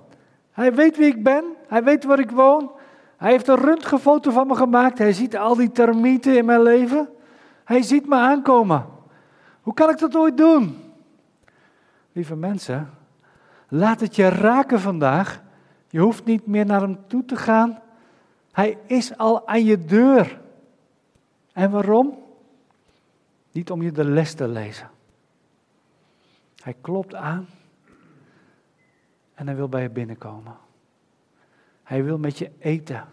Hij 0.51 0.75
weet 0.75 0.97
wie 0.97 1.07
ik 1.07 1.23
ben, 1.23 1.45
hij 1.69 1.85
weet 1.85 2.05
waar 2.05 2.19
ik 2.19 2.31
woon. 2.31 2.71
Hij 3.17 3.31
heeft 3.31 3.49
een 3.49 3.57
röntgenfoto 3.57 4.31
van 4.31 4.47
me 4.47 4.55
gemaakt. 4.55 4.99
Hij 4.99 5.13
ziet 5.13 5.37
al 5.37 5.55
die 5.55 5.73
termieten 5.73 6.37
in 6.37 6.45
mijn 6.45 6.63
leven. 6.63 7.09
Hij 7.65 7.83
ziet 7.83 8.09
me 8.09 8.15
aankomen. 8.15 8.87
Hoe 9.61 9.75
kan 9.75 9.91
ik 9.91 9.99
dat 9.99 10.17
ooit 10.17 10.37
doen? 10.37 10.77
Lieve 12.13 12.37
mensen, 12.37 12.91
laat 13.69 14.01
het 14.01 14.17
je 14.17 14.29
raken 14.29 14.81
vandaag. 14.81 15.43
Je 15.97 16.03
hoeft 16.03 16.25
niet 16.25 16.47
meer 16.47 16.67
naar 16.67 16.81
hem 16.81 16.99
toe 17.07 17.25
te 17.25 17.37
gaan. 17.37 17.79
Hij 18.53 18.79
is 18.87 19.17
al 19.17 19.49
aan 19.49 19.65
je 19.65 19.85
deur. 19.85 20.41
En 21.53 21.71
waarom? 21.71 22.19
Niet 23.53 23.71
om 23.71 23.83
je 23.83 23.93
de 23.93 24.05
les 24.05 24.35
te 24.35 24.49
lezen. 24.49 24.91
Hij 26.63 26.77
klopt 26.81 27.15
aan 27.15 27.47
en 29.35 29.47
hij 29.47 29.57
wil 29.57 29.69
bij 29.69 29.83
je 29.83 29.91
binnenkomen. 29.91 30.57
Hij 31.83 32.05
wil 32.05 32.19
met 32.19 32.39
je 32.39 32.51
eten. 32.59 33.05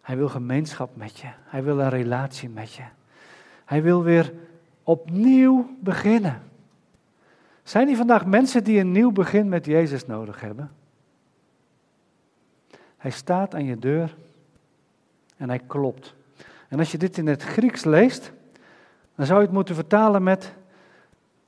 Hij 0.00 0.16
wil 0.16 0.28
gemeenschap 0.28 0.96
met 0.96 1.18
je. 1.18 1.28
Hij 1.44 1.62
wil 1.62 1.78
een 1.78 1.90
relatie 1.90 2.48
met 2.48 2.72
je. 2.72 2.84
Hij 3.64 3.82
wil 3.82 4.02
weer 4.02 4.32
opnieuw 4.82 5.76
beginnen. 5.80 6.42
Zijn 7.62 7.88
er 7.88 7.96
vandaag 7.96 8.26
mensen 8.26 8.64
die 8.64 8.80
een 8.80 8.92
nieuw 8.92 9.12
begin 9.12 9.48
met 9.48 9.66
Jezus 9.66 10.06
nodig 10.06 10.40
hebben? 10.40 10.76
Hij 12.98 13.10
staat 13.10 13.54
aan 13.54 13.64
je 13.64 13.78
deur 13.78 14.16
en 15.36 15.48
hij 15.48 15.58
klopt. 15.58 16.14
En 16.68 16.78
als 16.78 16.92
je 16.92 16.98
dit 16.98 17.18
in 17.18 17.26
het 17.26 17.42
Grieks 17.42 17.84
leest, 17.84 18.32
dan 19.14 19.26
zou 19.26 19.38
je 19.38 19.44
het 19.44 19.54
moeten 19.54 19.74
vertalen 19.74 20.22
met: 20.22 20.52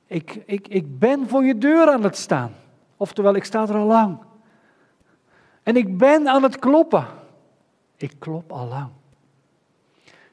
ik, 0.05 0.35
ik, 0.45 0.67
ik 0.67 0.99
ben 0.99 1.27
voor 1.27 1.43
je 1.43 1.57
deur 1.57 1.89
aan 1.89 2.03
het 2.03 2.17
staan. 2.17 2.53
Oftewel, 2.97 3.35
ik 3.35 3.43
sta 3.43 3.61
er 3.61 3.75
al 3.75 3.85
lang. 3.85 4.17
En 5.63 5.75
ik 5.75 5.97
ben 5.97 6.27
aan 6.27 6.43
het 6.43 6.59
kloppen. 6.59 7.05
Ik 7.95 8.13
klop 8.19 8.51
al 8.51 8.67
lang. 8.67 8.89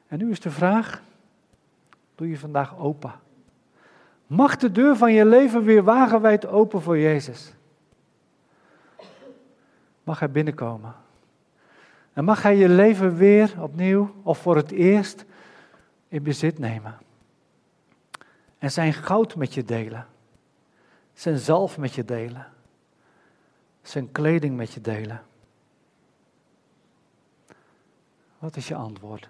En 0.07 0.17
nu 0.17 0.31
is 0.31 0.39
de 0.39 0.51
vraag: 0.51 1.01
doe 2.15 2.29
je 2.29 2.37
vandaag 2.37 2.77
open? 2.77 3.13
Mag 4.27 4.57
de 4.57 4.71
deur 4.71 4.95
van 4.95 5.13
je 5.13 5.25
leven 5.25 5.63
weer 5.63 5.83
wagenwijd 5.83 6.45
open 6.47 6.81
voor 6.81 6.97
Jezus? 6.97 7.53
Mag 10.03 10.19
hij 10.19 10.31
binnenkomen? 10.31 10.95
En 12.19 12.25
mag 12.25 12.41
hij 12.41 12.55
je 12.55 12.69
leven 12.69 13.15
weer 13.15 13.61
opnieuw 13.61 14.15
of 14.23 14.37
voor 14.37 14.55
het 14.55 14.71
eerst 14.71 15.25
in 16.07 16.23
bezit 16.23 16.59
nemen? 16.59 16.97
En 18.57 18.71
zijn 18.71 18.93
goud 18.93 19.35
met 19.35 19.53
je 19.53 19.63
delen. 19.63 20.07
Zijn 21.13 21.37
zalf 21.37 21.77
met 21.77 21.93
je 21.93 22.05
delen. 22.05 22.47
Zijn 23.81 24.11
kleding 24.11 24.55
met 24.55 24.73
je 24.73 24.81
delen. 24.81 25.23
Wat 28.39 28.55
is 28.55 28.67
je 28.67 28.75
antwoord? 28.75 29.29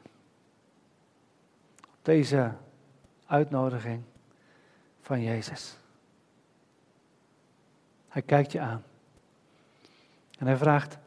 Op 1.81 1.99
deze 2.01 2.53
uitnodiging 3.25 4.03
van 5.01 5.21
Jezus. 5.21 5.77
Hij 8.07 8.21
kijkt 8.21 8.51
je 8.51 8.59
aan. 8.59 8.83
En 10.37 10.45
hij 10.45 10.57
vraagt, 10.57 10.97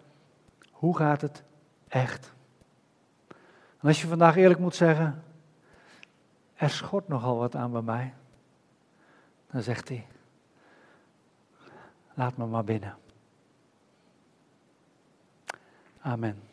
hoe 0.70 0.96
gaat 0.96 1.20
het 1.20 1.42
echt? 1.92 2.32
En 3.80 3.88
als 3.88 4.00
je 4.00 4.06
vandaag 4.06 4.36
eerlijk 4.36 4.60
moet 4.60 4.74
zeggen, 4.74 5.22
er 6.54 6.70
schort 6.70 7.08
nogal 7.08 7.36
wat 7.36 7.56
aan 7.56 7.72
bij 7.72 7.82
mij. 7.82 8.14
Dan 9.50 9.62
zegt 9.62 9.88
hij, 9.88 10.06
laat 12.14 12.36
me 12.36 12.46
maar 12.46 12.64
binnen. 12.64 12.96
Amen. 16.00 16.51